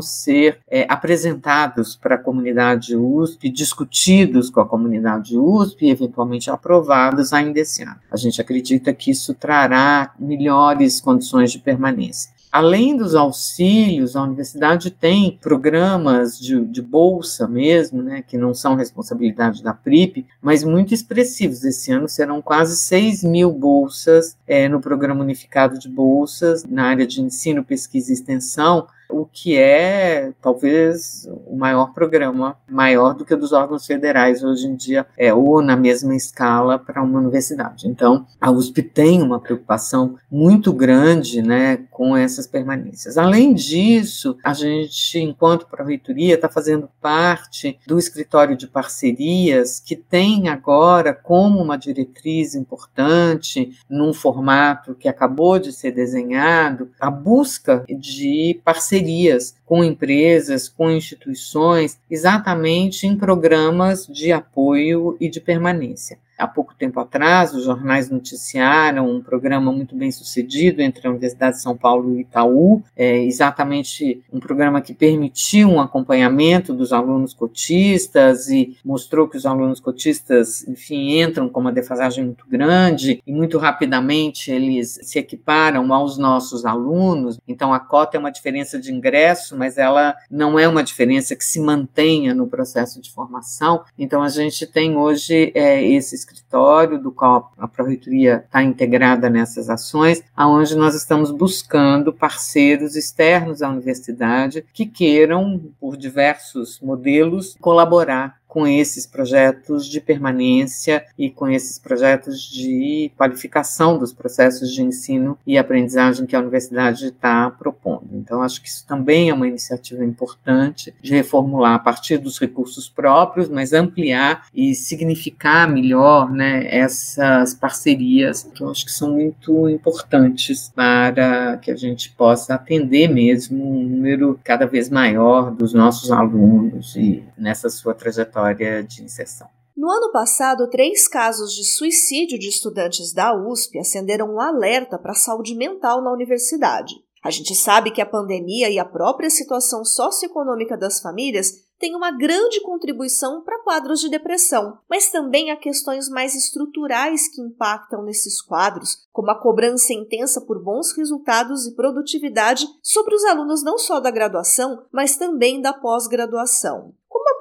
ser 0.00 0.58
é, 0.68 0.86
apresentados 0.88 1.96
para 1.96 2.14
a 2.14 2.18
comunidade 2.18 2.96
USP, 2.96 3.48
discutidos 3.48 4.50
com 4.50 4.60
a 4.60 4.66
comunidade 4.66 5.36
USP 5.36 5.86
e 5.86 5.90
eventualmente 5.90 6.50
aprovados 6.50 7.32
ainda 7.32 7.60
esse 7.60 7.82
ano. 7.82 7.96
A 8.10 8.16
gente 8.16 8.40
acredita 8.40 8.92
que 8.92 9.10
isso 9.10 9.34
trará 9.34 10.14
melhores 10.18 11.00
condições 11.00 11.50
de 11.50 11.58
permanência. 11.58 12.33
Além 12.54 12.96
dos 12.96 13.16
auxílios, 13.16 14.14
a 14.14 14.22
universidade 14.22 14.88
tem 14.88 15.36
programas 15.42 16.38
de, 16.38 16.64
de, 16.66 16.80
bolsa 16.80 17.48
mesmo, 17.48 18.00
né, 18.00 18.22
que 18.22 18.38
não 18.38 18.54
são 18.54 18.76
responsabilidade 18.76 19.60
da 19.60 19.74
PRIP, 19.74 20.24
mas 20.40 20.62
muito 20.62 20.94
expressivos. 20.94 21.64
Esse 21.64 21.90
ano 21.90 22.08
serão 22.08 22.40
quase 22.40 22.76
6 22.76 23.24
mil 23.24 23.50
bolsas 23.50 24.36
é, 24.46 24.68
no 24.68 24.80
Programa 24.80 25.24
Unificado 25.24 25.80
de 25.80 25.88
Bolsas, 25.88 26.64
na 26.64 26.84
área 26.84 27.04
de 27.04 27.20
ensino, 27.20 27.64
pesquisa 27.64 28.12
e 28.12 28.14
extensão, 28.14 28.86
o 29.08 29.24
que 29.24 29.56
é 29.58 30.32
talvez 30.40 31.28
o 31.46 31.56
maior 31.56 31.92
programa, 31.92 32.56
maior 32.68 33.14
do 33.14 33.24
que 33.24 33.34
o 33.34 33.36
dos 33.36 33.52
órgãos 33.52 33.86
federais 33.86 34.42
hoje 34.42 34.66
em 34.66 34.74
dia, 34.74 35.06
é 35.16 35.32
ou 35.32 35.60
na 35.62 35.76
mesma 35.76 36.14
escala 36.14 36.78
para 36.78 37.02
uma 37.02 37.18
universidade. 37.18 37.86
Então, 37.86 38.26
a 38.40 38.50
USP 38.50 38.82
tem 38.82 39.22
uma 39.22 39.40
preocupação 39.40 40.16
muito 40.30 40.72
grande, 40.72 41.42
né, 41.42 41.84
com 41.90 42.16
essas 42.16 42.46
permanências. 42.46 43.18
Além 43.18 43.54
disso, 43.54 44.36
a 44.42 44.52
gente, 44.52 45.18
enquanto 45.18 45.66
pró-reitoria, 45.66 46.34
está 46.34 46.48
fazendo 46.48 46.88
parte 47.00 47.78
do 47.86 47.98
escritório 47.98 48.56
de 48.56 48.66
parcerias 48.66 49.80
que 49.80 49.96
tem 49.96 50.48
agora 50.48 51.12
como 51.12 51.60
uma 51.60 51.76
diretriz 51.76 52.54
importante, 52.54 53.76
num 53.88 54.12
formato 54.12 54.94
que 54.94 55.08
acabou 55.08 55.58
de 55.58 55.72
ser 55.72 55.92
desenhado, 55.92 56.90
a 57.00 57.10
busca 57.10 57.84
de 57.88 58.60
parcerias 58.64 58.93
parcerias 58.94 59.56
com 59.66 59.82
empresas, 59.82 60.68
com 60.68 60.90
instituições, 60.90 61.98
exatamente 62.08 63.06
em 63.06 63.16
programas 63.16 64.06
de 64.06 64.30
apoio 64.30 65.16
e 65.20 65.28
de 65.28 65.40
permanência. 65.40 66.18
Há 66.44 66.46
pouco 66.46 66.74
tempo 66.74 67.00
atrás, 67.00 67.54
os 67.54 67.64
jornais 67.64 68.10
noticiaram 68.10 69.10
um 69.10 69.22
programa 69.22 69.72
muito 69.72 69.96
bem 69.96 70.12
sucedido 70.12 70.82
entre 70.82 71.06
a 71.06 71.10
Universidade 71.10 71.56
de 71.56 71.62
São 71.62 71.74
Paulo 71.74 72.14
e 72.14 72.20
Itaú, 72.20 72.82
é 72.94 73.24
exatamente 73.24 74.22
um 74.30 74.38
programa 74.38 74.82
que 74.82 74.92
permitiu 74.92 75.70
um 75.70 75.80
acompanhamento 75.80 76.74
dos 76.74 76.92
alunos 76.92 77.32
cotistas 77.32 78.48
e 78.48 78.76
mostrou 78.84 79.26
que 79.26 79.38
os 79.38 79.46
alunos 79.46 79.80
cotistas, 79.80 80.68
enfim, 80.68 81.18
entram 81.18 81.48
com 81.48 81.60
uma 81.60 81.72
defasagem 81.72 82.22
muito 82.22 82.44
grande 82.46 83.22
e 83.26 83.32
muito 83.32 83.56
rapidamente 83.56 84.50
eles 84.50 84.98
se 85.02 85.18
equiparam 85.18 85.94
aos 85.94 86.18
nossos 86.18 86.66
alunos. 86.66 87.40
Então, 87.48 87.72
a 87.72 87.80
cota 87.80 88.18
é 88.18 88.20
uma 88.20 88.30
diferença 88.30 88.78
de 88.78 88.92
ingresso, 88.92 89.56
mas 89.56 89.78
ela 89.78 90.14
não 90.30 90.58
é 90.58 90.68
uma 90.68 90.84
diferença 90.84 91.34
que 91.34 91.44
se 91.44 91.58
mantenha 91.58 92.34
no 92.34 92.46
processo 92.46 93.00
de 93.00 93.10
formação. 93.10 93.82
Então, 93.98 94.22
a 94.22 94.28
gente 94.28 94.66
tem 94.66 94.94
hoje 94.94 95.50
é, 95.54 95.82
esses 95.82 96.33
escritório, 96.34 96.98
do 96.98 97.12
qual 97.12 97.52
a 97.58 97.66
Pró-Reitoria 97.66 98.44
está 98.44 98.62
integrada 98.62 99.30
nessas 99.30 99.70
ações, 99.70 100.22
aonde 100.36 100.74
nós 100.76 100.94
estamos 100.94 101.30
buscando 101.30 102.12
parceiros 102.12 102.96
externos 102.96 103.62
à 103.62 103.68
universidade 103.68 104.64
que 104.72 104.86
queiram, 104.86 105.60
por 105.80 105.96
diversos 105.96 106.80
modelos, 106.80 107.56
colaborar 107.60 108.36
com 108.54 108.68
esses 108.68 109.04
projetos 109.04 109.84
de 109.84 110.00
permanência 110.00 111.04
e 111.18 111.28
com 111.28 111.48
esses 111.48 111.76
projetos 111.76 112.40
de 112.40 113.10
qualificação 113.16 113.98
dos 113.98 114.12
processos 114.12 114.72
de 114.72 114.80
ensino 114.80 115.36
e 115.44 115.58
aprendizagem 115.58 116.24
que 116.24 116.36
a 116.36 116.38
universidade 116.38 117.06
está 117.06 117.50
propondo. 117.50 118.10
Então, 118.12 118.42
acho 118.42 118.62
que 118.62 118.68
isso 118.68 118.86
também 118.86 119.28
é 119.28 119.34
uma 119.34 119.48
iniciativa 119.48 120.04
importante 120.04 120.94
de 121.02 121.12
reformular 121.12 121.74
a 121.74 121.78
partir 121.80 122.16
dos 122.16 122.38
recursos 122.38 122.88
próprios, 122.88 123.48
mas 123.48 123.72
ampliar 123.72 124.46
e 124.54 124.72
significar 124.72 125.68
melhor 125.68 126.30
né, 126.30 126.64
essas 126.70 127.54
parcerias, 127.54 128.48
que 128.54 128.62
eu 128.62 128.70
acho 128.70 128.84
que 128.84 128.92
são 128.92 129.14
muito 129.14 129.68
importantes 129.68 130.70
para 130.72 131.56
que 131.56 131.72
a 131.72 131.76
gente 131.76 132.08
possa 132.10 132.54
atender 132.54 133.08
mesmo 133.08 133.80
um 133.80 133.82
número 133.82 134.38
cada 134.44 134.64
vez 134.64 134.88
maior 134.88 135.50
dos 135.50 135.74
nossos 135.74 136.12
alunos 136.12 136.94
e 136.94 137.24
nessa 137.36 137.68
sua 137.68 137.92
trajetória 137.94 138.43
de 138.52 139.02
inserção. 139.02 139.48
No 139.76 139.90
ano 139.90 140.12
passado, 140.12 140.70
três 140.70 141.08
casos 141.08 141.52
de 141.52 141.64
suicídio 141.64 142.38
de 142.38 142.48
estudantes 142.48 143.12
da 143.12 143.34
USP 143.34 143.78
acenderam 143.78 144.34
um 144.34 144.40
alerta 144.40 144.98
para 144.98 145.12
a 145.12 145.16
saúde 145.16 145.54
mental 145.56 146.02
na 146.02 146.12
universidade. 146.12 146.94
A 147.24 147.30
gente 147.30 147.54
sabe 147.54 147.90
que 147.90 148.02
a 148.02 148.06
pandemia 148.06 148.68
e 148.70 148.78
a 148.78 148.84
própria 148.84 149.30
situação 149.30 149.84
socioeconômica 149.84 150.76
das 150.76 151.00
famílias 151.00 151.64
têm 151.78 151.96
uma 151.96 152.10
grande 152.10 152.60
contribuição 152.60 153.42
para 153.42 153.62
quadros 153.62 154.00
de 154.00 154.08
depressão, 154.08 154.78
mas 154.88 155.10
também 155.10 155.50
há 155.50 155.56
questões 155.56 156.08
mais 156.08 156.34
estruturais 156.34 157.26
que 157.28 157.40
impactam 157.40 158.02
nesses 158.04 158.40
quadros, 158.40 159.06
como 159.12 159.30
a 159.30 159.40
cobrança 159.40 159.92
intensa 159.92 160.40
por 160.40 160.62
bons 160.62 160.92
resultados 160.96 161.66
e 161.66 161.74
produtividade 161.74 162.66
sobre 162.82 163.14
os 163.14 163.24
alunos 163.24 163.64
não 163.64 163.78
só 163.78 164.00
da 164.00 164.10
graduação, 164.10 164.84
mas 164.92 165.16
também 165.16 165.60
da 165.60 165.72
pós-graduação. 165.72 166.94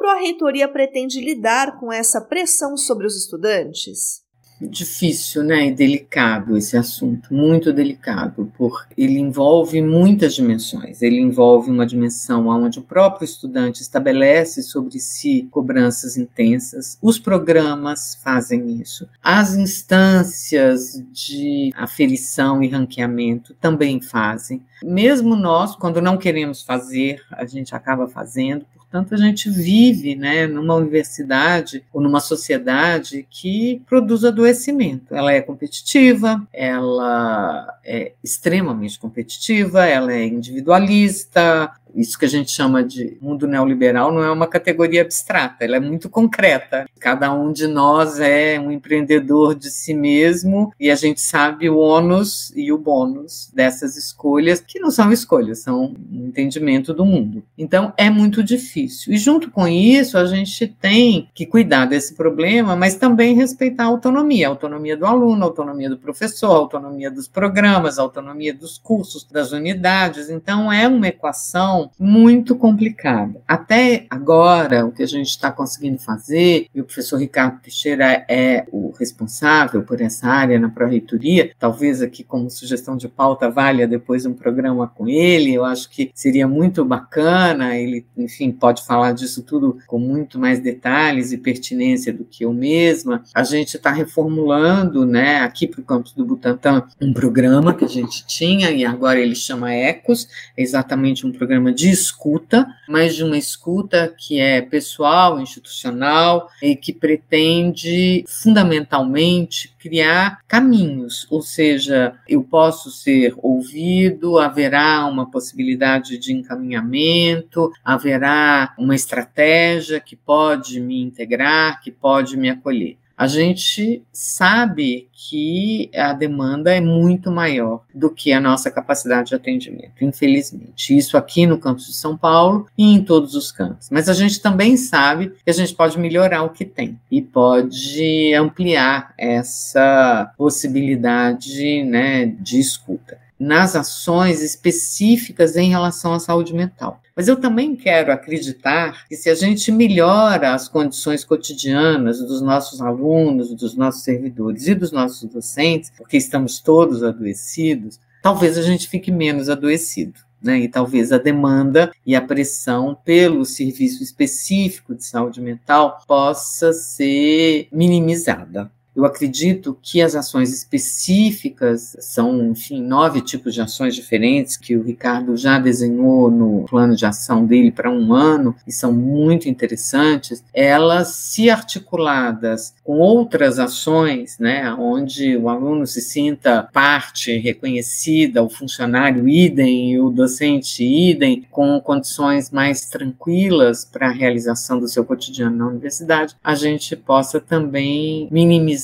A 0.04 0.06
Pró-Reitoria 0.06 0.68
pretende 0.68 1.22
lidar 1.22 1.80
com 1.80 1.90
essa 1.90 2.20
pressão 2.20 2.76
sobre 2.76 3.08
os 3.08 3.16
estudantes? 3.16 4.22
difícil, 4.62 5.44
né, 5.44 5.68
e 5.68 5.72
delicado 5.74 6.56
esse 6.56 6.78
assunto, 6.78 7.34
muito 7.34 7.74
delicado, 7.74 8.50
porque 8.58 8.94
ele 8.98 9.20
envolve 9.20 9.82
muitas 9.82 10.36
dimensões. 10.36 11.02
Ele 11.02 11.20
envolve 11.20 11.70
uma 11.70 11.86
dimensão 11.86 12.48
onde 12.48 12.80
o 12.80 12.84
próprio 12.84 13.26
estudante 13.26 13.82
estabelece 13.82 14.62
sobre 14.62 15.00
si 15.00 15.50
cobranças 15.52 16.16
intensas. 16.16 16.98
Os 17.02 17.20
programas 17.20 18.16
fazem 18.24 18.80
isso. 18.80 19.08
As 19.22 19.56
instâncias 19.56 21.04
de 21.12 21.72
aferição 21.76 22.64
e 22.64 22.70
ranqueamento 22.70 23.54
também 23.56 24.00
fazem. 24.02 24.62
Mesmo 24.82 25.36
nós, 25.36 25.76
quando 25.76 26.02
não 26.02 26.18
queremos 26.18 26.62
fazer, 26.62 27.22
a 27.32 27.46
gente 27.46 27.76
acaba 27.76 28.08
fazendo, 28.08 28.66
Portanto, 28.94 29.16
a 29.16 29.18
gente 29.18 29.50
vive 29.50 30.14
né, 30.16 30.46
numa 30.46 30.76
universidade 30.76 31.84
ou 31.92 32.00
numa 32.00 32.20
sociedade 32.20 33.26
que 33.28 33.82
produz 33.88 34.24
adoecimento. 34.24 35.16
Ela 35.16 35.34
é 35.34 35.42
competitiva, 35.42 36.48
ela 36.54 37.76
é 37.84 38.12
extremamente 38.24 39.00
competitiva, 39.00 39.84
ela 39.84 40.14
é 40.14 40.28
individualista, 40.28 41.72
isso 41.96 42.18
que 42.18 42.26
a 42.26 42.30
gente 42.30 42.52
chama 42.52 42.84
de 42.84 43.18
mundo 43.22 43.48
neoliberal 43.48 44.12
não 44.12 44.24
é 44.24 44.32
uma 44.32 44.48
categoria 44.48 45.02
abstrata, 45.02 45.64
ela 45.64 45.78
é 45.78 45.80
muito 45.80 46.10
concreta. 46.10 46.86
Cada 47.00 47.34
um 47.34 47.52
de 47.52 47.68
nós 47.68 48.20
é 48.20 48.60
um 48.60 48.72
empreendedor 48.72 49.56
de 49.56 49.70
si 49.70 49.94
mesmo 49.94 50.74
e 50.80 50.90
a 50.90 50.96
gente 50.96 51.22
sabe 51.22 51.70
o 51.70 51.78
ônus 51.78 52.52
e 52.56 52.72
o 52.72 52.78
bônus 52.78 53.52
dessas 53.54 53.96
escolhas, 53.96 54.60
que 54.60 54.80
não 54.80 54.92
são 54.92 55.12
escolhas, 55.12 55.60
são 55.60 55.96
um 56.12 56.28
entendimento 56.28 56.94
do 56.94 57.06
mundo. 57.06 57.44
Então 57.58 57.94
é 57.98 58.10
muito 58.10 58.44
difícil. 58.44 59.14
E 59.14 59.18
junto 59.18 59.52
com 59.52 59.68
isso, 59.68 60.18
a 60.18 60.26
gente 60.26 60.68
tem 60.68 61.30
que 61.34 61.46
cuidar 61.46 61.86
desse 61.86 62.16
problema, 62.16 62.76
mas 62.76 62.96
também 62.96 63.36
respeitar 63.36 63.84
a 63.84 63.88
autonomia, 63.88 64.48
a 64.48 64.50
autonomia 64.50 64.98
do 64.98 65.06
aluno, 65.06 65.44
a 65.44 65.48
autonomia 65.48 65.90
do 65.90 65.98
professor, 65.98 66.52
a 66.52 66.58
autonomia 66.58 67.12
dos 67.12 67.28
programas, 67.28 68.00
a 68.00 68.02
autonomia 68.02 68.54
dos 68.54 68.78
cursos, 68.78 69.26
das 69.26 69.52
unidades. 69.52 70.30
Então 70.30 70.72
é 70.72 70.88
uma 70.88 71.08
equação 71.08 71.83
muito 72.00 72.56
complicada. 72.56 73.42
Até 73.48 74.06
agora, 74.10 74.86
o 74.86 74.92
que 74.92 75.04
a 75.04 75.08
gente 75.08 75.30
está 75.30 75.52
conseguindo 75.52 76.00
fazer, 76.00 76.68
e 76.74 76.82
o 76.82 76.84
professor 76.84 77.18
Ricardo 77.18 77.62
Teixeira 77.62 78.26
é 78.30 78.66
o 78.72 78.92
responsável 78.92 79.84
por 79.84 80.02
essa 80.02 80.28
área 80.28 80.60
na 80.60 80.70
Pró-Reitoria, 80.70 81.52
talvez 81.60 82.02
aqui 82.02 82.24
como 82.24 82.50
sugestão 82.50 82.96
de 82.96 83.08
pauta 83.08 83.50
valha 83.50 83.88
depois 83.88 84.26
um 84.26 84.34
programa 84.34 84.88
com 84.88 85.08
ele, 85.08 85.54
eu 85.54 85.66
acho 85.66 85.90
que 85.90 86.12
seria 86.14 86.48
muito 86.48 86.86
bacana, 86.86 87.78
ele, 87.78 88.06
enfim, 88.18 88.52
pode 88.52 88.86
falar 88.86 89.14
disso 89.14 89.44
tudo 89.44 89.78
com 89.88 90.00
muito 90.00 90.40
mais 90.40 90.60
detalhes 90.60 91.32
e 91.32 91.38
pertinência 91.38 92.14
do 92.14 92.24
que 92.24 92.46
eu 92.46 92.54
mesma. 92.54 93.24
A 93.34 93.44
gente 93.44 93.76
está 93.76 93.92
reformulando, 93.92 95.06
né, 95.06 95.40
aqui 95.40 95.68
para 95.68 95.82
o 95.82 95.84
campus 95.84 96.14
do 96.14 96.26
Butantã, 96.26 96.84
um 97.02 97.14
programa 97.14 97.74
que 97.74 97.86
a 97.86 97.90
gente 97.90 98.26
tinha 98.26 98.72
e 98.72 98.86
agora 98.86 99.20
ele 99.20 99.36
chama 99.36 99.74
ECOS, 99.74 100.28
é 100.56 100.62
exatamente 100.62 101.26
um 101.26 101.32
programa 101.32 101.73
de 101.74 101.90
escuta, 101.90 102.68
mas 102.88 103.16
de 103.16 103.24
uma 103.24 103.38
escuta 103.38 104.14
que 104.18 104.40
é 104.40 104.62
pessoal, 104.62 105.40
institucional 105.40 106.50
e 106.62 106.76
que 106.76 106.94
pretende 106.94 108.24
fundamentalmente 108.28 109.74
criar 109.80 110.40
caminhos, 110.48 111.28
ou 111.30 111.42
seja, 111.42 112.14
eu 112.28 112.44
posso 112.44 112.90
ser 112.90 113.34
ouvido, 113.38 114.38
haverá 114.38 115.06
uma 115.06 115.30
possibilidade 115.30 116.18
de 116.18 116.34
encaminhamento, 116.34 117.72
haverá 117.84 118.74
uma 118.78 118.96
estratégia 118.96 120.00
que 120.00 120.16
pode 120.16 120.80
me 120.80 121.02
integrar, 121.02 121.82
que 121.82 121.92
pode 121.92 122.38
me 122.38 122.50
acolher 122.50 122.98
a 123.18 123.28
gente 123.28 124.04
sabe 124.12 125.08
que 125.14 125.90
a 125.96 126.14
demanda 126.14 126.76
é 126.76 126.82
muito 126.82 127.32
maior 127.32 127.84
do 127.94 128.10
que 128.10 128.34
a 128.34 128.42
nossa 128.42 128.70
capacidade 128.70 129.30
de 129.30 129.36
atendimento, 129.36 130.04
infelizmente. 130.04 130.98
Isso 130.98 131.16
aqui 131.16 131.46
no 131.46 131.58
campus 131.58 131.86
de 131.86 131.94
São 131.94 132.18
Paulo 132.18 132.68
e 132.78 132.94
em 132.94 133.04
todos 133.04 133.36
os 133.36 133.52
campos. 133.52 133.90
Mas 133.90 134.10
a 134.10 134.14
gente 134.14 134.42
também 134.42 134.76
sabe 134.76 135.34
que 135.44 135.50
a 135.50 135.54
gente 135.54 135.74
pode 135.74 135.98
melhorar 135.98 136.44
o 136.44 136.50
que 136.50 136.66
tem 136.66 137.00
e 137.10 137.22
pode 137.22 138.34
ampliar 138.34 139.14
essa 139.18 140.32
possibilidade 140.38 141.84
né, 141.84 142.26
de 142.26 142.60
escuta 142.60 143.23
nas 143.44 143.76
ações 143.76 144.42
específicas 144.42 145.56
em 145.56 145.70
relação 145.70 146.14
à 146.14 146.20
saúde 146.20 146.54
mental. 146.54 147.02
Mas 147.16 147.28
eu 147.28 147.36
também 147.36 147.76
quero 147.76 148.12
acreditar 148.12 149.06
que 149.08 149.16
se 149.16 149.30
a 149.30 149.36
gente 149.36 149.72
melhora 149.72 150.54
as 150.54 150.68
condições 150.68 151.24
cotidianas 151.24 152.20
dos 152.20 152.42
nossos 152.42 152.82
alunos, 152.82 153.54
dos 153.54 153.76
nossos 153.76 154.04
servidores 154.04 154.68
e 154.68 154.74
dos 154.74 154.92
nossos 154.92 155.30
docentes, 155.30 155.92
porque 155.96 156.18
estamos 156.18 156.60
todos 156.60 157.04
adoecidos, 157.04 158.00
talvez 158.22 158.58
a 158.58 158.62
gente 158.64 158.88
fique 158.88 159.12
menos 159.12 159.50
adoecido. 159.50 160.20
Né, 160.42 160.60
e 160.60 160.68
talvez 160.68 161.14
a 161.14 161.18
demanda 161.18 161.90
e 162.06 162.18
a 162.18 162.22
pressão 162.22 162.98
pelo 163.06 163.46
serviço 163.46 164.04
específico 164.04 164.94
de 164.94 165.06
saúde 165.06 165.40
mental 165.40 166.04
possa 166.06 166.74
ser 166.74 167.70
minimizada. 167.72 168.70
Eu 168.96 169.06
acredito 169.06 169.76
que 169.82 170.02
as 170.02 170.16
ações 170.16 170.54
específicas 170.54 171.98
são, 172.00 172.52
enfim, 172.52 172.80
nove 172.82 173.22
tipos 173.22 173.54
de 173.54 173.62
ações 173.62 173.96
diferentes 173.96 174.56
que 174.56 174.78
o 174.78 174.84
Ricardo 174.84 175.36
já 175.36 175.58
desenhou 175.58 176.30
no 176.30 176.66
plano 176.70 176.96
de 176.96 177.04
ação 177.04 177.44
dele 177.44 177.72
para 177.72 177.90
um 177.90 178.14
ano 178.14 178.56
e 178.68 178.72
são 178.72 178.94
muito 178.94 179.50
interessantes. 179.50 180.44
Elas, 180.54 181.08
se 181.08 181.50
articuladas 181.50 182.76
com 182.84 183.00
outras 183.00 183.58
ações, 183.58 184.38
né, 184.38 184.72
onde 184.74 185.36
o 185.38 185.50
aluno 185.50 185.88
se 185.88 186.02
sinta 186.02 186.70
parte 186.72 187.36
reconhecida, 187.38 188.44
o 188.44 188.50
funcionário 188.50 189.28
idem 189.28 189.94
e 189.94 190.00
o 190.00 190.12
docente 190.12 190.84
idem, 190.84 191.46
com 191.50 191.82
condições 191.82 192.52
mais 192.52 192.88
tranquilas 192.90 193.86
para 193.86 194.08
a 194.08 194.12
realização 194.12 194.80
do 194.80 194.88
seu 194.88 195.04
cotidiano 195.04 195.58
na 195.58 195.68
universidade, 195.68 196.36
a 196.44 196.54
gente 196.54 196.96
possa 196.96 197.40
também 197.40 198.28
minimizar 198.32 198.83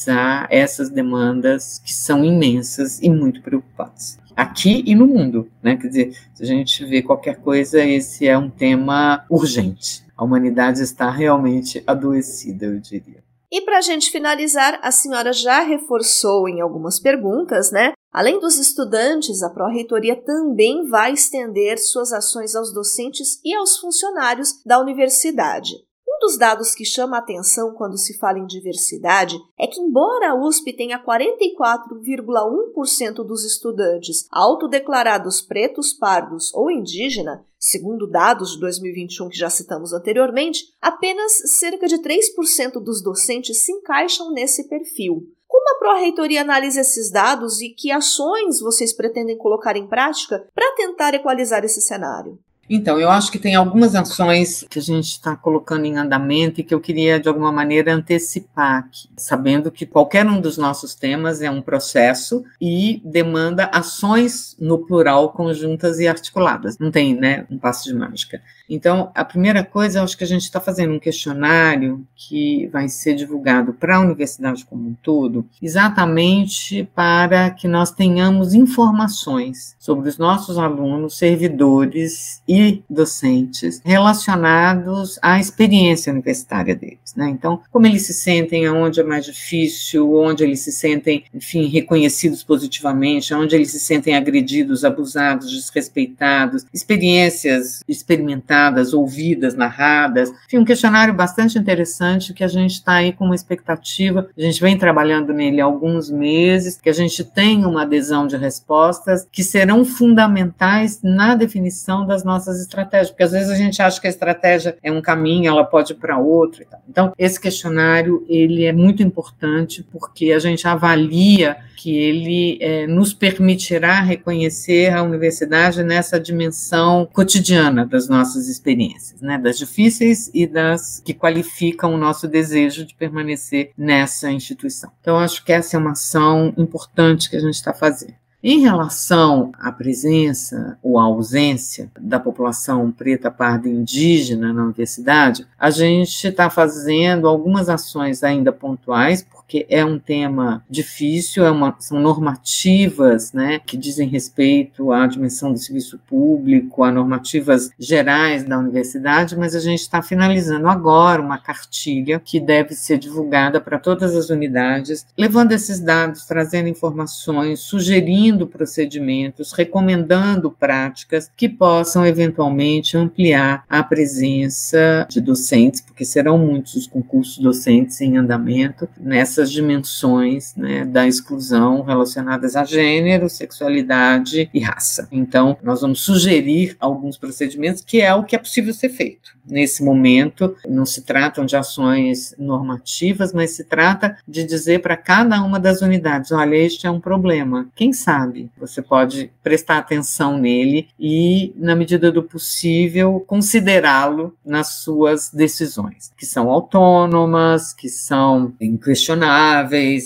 essas 0.50 0.90
demandas 0.90 1.80
que 1.84 1.94
são 1.94 2.24
imensas 2.24 3.02
e 3.02 3.10
muito 3.10 3.42
preocupantes. 3.42 4.20
Aqui 4.36 4.84
e 4.86 4.96
no 4.96 5.06
mundo, 5.06 5.50
né? 5.62 5.76
Quer 5.76 5.88
dizer, 5.88 6.18
se 6.34 6.44
a 6.44 6.46
gente 6.46 6.86
vê 6.86 7.02
qualquer 7.02 7.42
coisa, 7.42 7.84
esse 7.84 8.28
é 8.28 8.38
um 8.38 8.50
tema 8.50 9.26
urgente. 9.30 10.06
A 10.16 10.24
humanidade 10.24 10.82
está 10.82 11.10
realmente 11.10 11.84
adoecida, 11.86 12.68
eu 12.68 12.80
diria. 12.80 13.24
E 13.52 13.62
para 13.62 13.80
a 13.80 13.82
gente 13.82 14.12
finalizar, 14.12 14.80
a 14.82 14.92
senhora 14.92 15.34
já 15.34 15.62
reforçou 15.62 16.48
em 16.48 16.62
algumas 16.62 17.00
perguntas, 17.00 17.72
né? 17.72 17.94
Além 18.14 18.40
dos 18.40 18.58
estudantes, 18.58 19.44
a 19.44 19.50
Pró-Reitoria 19.50 20.16
também 20.16 20.88
vai 20.88 21.14
estender 21.14 21.78
suas 21.78 22.14
ações 22.14 22.56
aos 22.56 22.74
docentes 22.74 23.40
e 23.44 23.54
aos 23.54 23.78
funcionários 23.78 24.62
da 24.66 24.80
universidade 24.80 25.89
Um 26.22 26.28
dos 26.28 26.38
dados 26.38 26.76
que 26.76 26.84
chama 26.84 27.16
a 27.16 27.22
atenção 27.22 27.74
quando 27.74 27.98
se 27.98 28.18
fala 28.18 28.40
em 28.40 28.46
diversidade 28.46 29.38
é 29.58 29.66
que, 29.66 29.80
embora 29.80 30.32
a 30.32 30.36
USP 30.36 30.74
tenha 30.74 31.02
44,1% 31.02 33.24
dos 33.24 33.46
estudantes 33.46 34.28
autodeclarados 34.30 35.42
pretos, 35.42 35.94
pardos 35.94 36.54
ou 36.54 36.70
indígena, 36.70 37.46
segundo 37.58 38.06
dados 38.06 38.52
de 38.52 38.60
2021 38.60 39.30
que 39.30 39.38
já 39.38 39.50
citamos 39.50 39.94
anteriormente, 39.94 40.66
apenas 40.82 41.32
cerca 41.58 41.88
de 41.88 42.00
3% 42.00 42.84
dos 42.84 43.02
docentes 43.02 43.60
se 43.60 43.72
encaixam 43.72 44.34
nesse 44.34 44.68
perfil. 44.68 45.26
Como 45.48 45.70
a 45.70 45.80
Pró-Reitoria 45.80 46.42
analisa 46.42 46.82
esses 46.82 47.10
dados 47.10 47.62
e 47.62 47.70
que 47.70 47.94
ações 47.94 48.60
vocês 48.60 48.92
pretendem 48.92 49.38
colocar 49.38 49.78
em 49.78 49.88
prática 49.88 50.46
para 50.54 50.76
tentar 50.76 51.14
equalizar 51.14 51.64
esse 51.64 51.80
cenário? 51.80 52.38
Então, 52.70 53.00
eu 53.00 53.10
acho 53.10 53.32
que 53.32 53.40
tem 53.40 53.56
algumas 53.56 53.96
ações 53.96 54.64
que 54.70 54.78
a 54.78 54.82
gente 54.82 55.08
está 55.08 55.36
colocando 55.36 55.86
em 55.86 55.98
andamento 55.98 56.62
e 56.62 56.64
que 56.64 56.74
eu 56.74 56.80
queria, 56.80 57.20
de 57.20 57.28
alguma 57.28 57.52
maneira, 57.52 57.92
antecipar 57.94 58.80
aqui, 58.80 59.10
sabendo 59.18 59.72
que 59.72 59.88
qualquer 59.88 60.28
um 60.28 60.40
dos 60.40 60.56
nossos 60.56 60.94
temas 60.94 61.42
é 61.42 61.50
um 61.50 61.64
processo 61.64 62.44
e 62.62 63.02
demanda 63.04 63.66
ações 63.74 64.56
no 64.60 64.86
plural, 64.86 65.34
conjuntas 65.34 66.00
e 66.00 66.08
articuladas. 66.08 66.78
Não 66.78 66.92
tem, 66.92 67.16
né, 67.16 67.48
um 67.50 67.58
passo 67.58 67.86
de 67.86 67.94
mágica. 67.96 68.40
Então, 68.70 69.12
a 69.16 69.26
primeira 69.26 69.64
coisa, 69.64 70.04
acho 70.04 70.18
que 70.18 70.24
a 70.24 70.28
gente 70.28 70.44
está 70.44 70.62
fazendo 70.62 70.94
um 70.94 71.00
questionário 71.00 72.06
que 72.16 72.68
vai 72.68 72.88
ser 72.88 73.16
divulgado 73.16 73.74
para 73.74 73.98
a 73.98 74.00
universidade 74.00 74.64
como 74.66 74.90
um 74.90 74.94
todo, 75.02 75.46
exatamente 75.62 76.88
para 76.94 77.50
que 77.50 77.68
nós 77.68 77.92
tenhamos 77.92 78.54
informações 78.54 79.76
sobre 79.80 80.08
os 80.08 80.18
nossos 80.18 80.58
alunos, 80.58 81.18
servidores 81.18 82.42
e 82.48 82.84
docentes 82.90 83.82
relacionados 83.84 85.18
à 85.22 85.40
experiência 85.40 86.14
universitária 86.14 86.76
deles. 86.76 87.16
Né? 87.16 87.30
Então, 87.30 87.62
como 87.72 87.88
eles 87.88 88.06
se 88.06 88.14
sentem, 88.14 88.68
aonde 88.68 89.00
é 89.00 89.04
mais 89.04 89.26
difícil, 89.26 90.14
onde 90.14 90.44
eles 90.44 90.60
se 90.60 90.72
sentem, 90.72 91.24
enfim, 91.34 91.68
reconhecidos 91.68 92.44
positivamente, 92.44 93.34
onde 93.34 93.56
eles 93.56 93.72
se 93.72 93.80
sentem 93.80 94.16
agredidos, 94.16 94.86
abusados, 94.86 95.50
desrespeitados, 95.52 96.66
experiências 96.74 97.84
experimentadas, 97.88 98.59
ouvidas, 98.94 99.56
narradas. 99.56 100.32
Enfim, 100.48 100.58
um 100.58 100.66
questionário 100.66 101.14
bastante 101.14 101.58
interessante 101.58 102.34
que 102.34 102.44
a 102.44 102.48
gente 102.48 102.74
está 102.74 102.94
aí 102.94 103.14
com 103.14 103.26
uma 103.26 103.36
expectativa, 103.36 104.28
a 104.38 104.42
gente 104.42 104.62
vem 104.62 104.78
trabalhando 104.78 105.34
nele 105.34 105.62
há 105.62 105.66
alguns 105.66 106.10
meses, 106.10 106.80
que 106.80 106.90
a 106.90 106.94
gente 106.94 107.24
tem 107.24 107.66
uma 107.66 107.84
adesão 107.84 108.28
de 108.28 108.38
respostas 108.38 109.28
que 109.32 109.44
serão 109.44 109.86
fundamentais 109.86 111.02
na 111.04 111.36
definição 111.36 112.06
das 112.06 112.24
nossas 112.24 112.60
estratégias, 112.60 113.10
porque 113.10 113.24
às 113.24 113.32
vezes 113.32 113.50
a 113.50 113.56
gente 113.56 113.82
acha 113.82 114.00
que 114.00 114.08
a 114.08 114.10
estratégia 114.10 114.78
é 114.84 114.92
um 114.92 115.02
caminho, 115.02 115.50
ela 115.50 115.64
pode 115.64 115.94
ir 115.94 115.96
para 115.96 116.18
outro. 116.18 116.66
Então, 116.88 117.14
esse 117.18 117.40
questionário 117.40 118.26
ele 118.28 118.66
é 118.66 118.74
muito 118.74 119.04
importante 119.04 119.84
porque 119.84 120.32
a 120.32 120.40
gente 120.40 120.68
avalia 120.68 121.58
que 121.80 121.98
ele 121.98 122.58
é, 122.60 122.86
nos 122.86 123.14
permitirá 123.14 124.02
reconhecer 124.02 124.94
a 124.94 125.02
universidade 125.02 125.82
nessa 125.82 126.20
dimensão 126.20 127.08
cotidiana 127.14 127.86
das 127.86 128.10
nossas 128.10 128.50
experiências, 128.50 129.22
né, 129.22 129.38
das 129.38 129.58
difíceis 129.58 130.30
e 130.34 130.46
das 130.46 131.00
que 131.00 131.14
qualificam 131.14 131.96
o 131.96 131.98
nosso 131.98 132.28
desejo 132.28 132.86
de 132.86 132.94
permanecer 132.94 133.72
nessa 133.78 134.30
instituição. 134.30 134.92
Então, 135.00 135.18
acho 135.18 135.46
que 135.46 135.54
essa 135.54 135.78
é 135.78 135.80
uma 135.80 135.92
ação 135.92 136.54
importante 136.58 137.30
que 137.30 137.38
a 137.38 137.40
gente 137.40 137.56
está 137.56 137.74
fazendo. 137.74 138.14
Em 138.42 138.62
relação 138.62 139.52
à 139.60 139.70
presença 139.70 140.78
ou 140.82 140.98
à 140.98 141.04
ausência 141.04 141.92
da 142.00 142.20
população 142.20 142.90
preta, 142.90 143.30
parda 143.30 143.68
e 143.68 143.72
indígena 143.72 144.54
na 144.54 144.64
universidade, 144.64 145.46
a 145.58 145.70
gente 145.70 146.26
está 146.26 146.50
fazendo 146.50 147.28
algumas 147.28 147.68
ações 147.68 148.24
ainda 148.24 148.54
pontuais, 148.54 149.24
porque 149.50 149.66
é 149.68 149.84
um 149.84 149.98
tema 149.98 150.64
difícil, 150.70 151.44
é 151.44 151.50
uma, 151.50 151.76
são 151.80 152.00
normativas 152.00 153.34
né, 153.34 153.60
que 153.66 153.76
dizem 153.76 154.08
respeito 154.08 154.92
à 154.92 155.08
dimensão 155.08 155.52
do 155.52 155.58
serviço 155.58 156.00
público, 156.06 156.84
a 156.84 156.92
normativas 156.92 157.72
gerais 157.80 158.44
da 158.44 158.60
universidade, 158.60 159.36
mas 159.36 159.56
a 159.56 159.60
gente 159.60 159.80
está 159.80 160.04
finalizando 160.04 160.68
agora 160.68 161.20
uma 161.20 161.40
cartilha 161.40 162.22
que 162.24 162.40
deve 162.40 162.76
ser 162.76 163.00
divulgada 163.00 163.60
para 163.60 163.80
todas 163.80 164.16
as 164.16 164.30
unidades, 164.30 165.08
levando 165.18 165.52
esses 165.52 165.80
dados, 165.80 166.28
trazendo 166.28 166.70
informações, 166.70 167.62
sugerindo 167.62 168.46
procedimentos, 168.46 169.52
recomendando 169.52 170.52
práticas 170.52 171.32
que 171.36 171.50
possam 171.50 172.06
eventualmente 172.06 172.96
ampliar 172.96 173.64
a 173.68 173.82
presença 173.82 175.08
de 175.10 175.20
docentes, 175.20 175.82
porque 175.82 176.06
serão 176.06 176.38
muitos 176.38 176.76
os 176.76 176.86
concursos 176.86 177.40
docentes 177.40 178.00
em 178.00 178.16
andamento 178.16 178.88
nessa 179.00 179.39
essas 179.40 179.52
dimensões 179.52 180.54
né, 180.56 180.84
da 180.84 181.08
exclusão 181.08 181.82
relacionadas 181.82 182.56
a 182.56 182.66
gênero, 182.66 183.30
sexualidade 183.30 184.50
e 184.54 184.60
raça. 184.60 185.08
Então, 185.12 185.58
nós 185.64 185.82
vamos 185.82 186.02
sugerir 186.02 186.76
alguns 186.80 187.18
procedimentos 187.18 187.84
que 187.84 188.02
é 188.02 188.14
o 188.14 188.24
que 188.24 188.36
é 188.36 188.40
possível 188.40 188.74
ser 188.74 188.90
feito. 188.90 189.38
Nesse 189.46 189.84
momento, 189.84 190.56
não 190.68 190.86
se 190.86 191.02
tratam 191.02 191.46
de 191.46 191.56
ações 191.56 192.36
normativas, 192.38 193.34
mas 193.34 193.52
se 193.52 193.64
trata 193.64 194.18
de 194.28 194.44
dizer 194.44 194.80
para 194.80 194.96
cada 194.96 195.42
uma 195.42 195.60
das 195.60 195.82
unidades: 195.82 196.32
olha, 196.32 196.56
este 196.56 196.86
é 196.86 196.92
um 196.92 197.00
problema. 197.00 197.68
Quem 197.76 197.92
sabe 197.92 198.52
você 198.60 198.82
pode 198.82 199.32
prestar 199.42 199.78
atenção 199.78 200.38
nele 200.38 200.90
e, 201.00 201.52
na 201.56 201.76
medida 201.76 202.12
do 202.12 202.22
possível, 202.22 203.24
considerá-lo 203.26 204.36
nas 204.46 204.76
suas 204.84 205.32
decisões, 205.32 206.12
que 206.16 206.26
são 206.26 206.50
autônomas, 206.50 207.74
que 207.74 207.90
são 207.90 208.54
inquestionáveis 208.62 209.29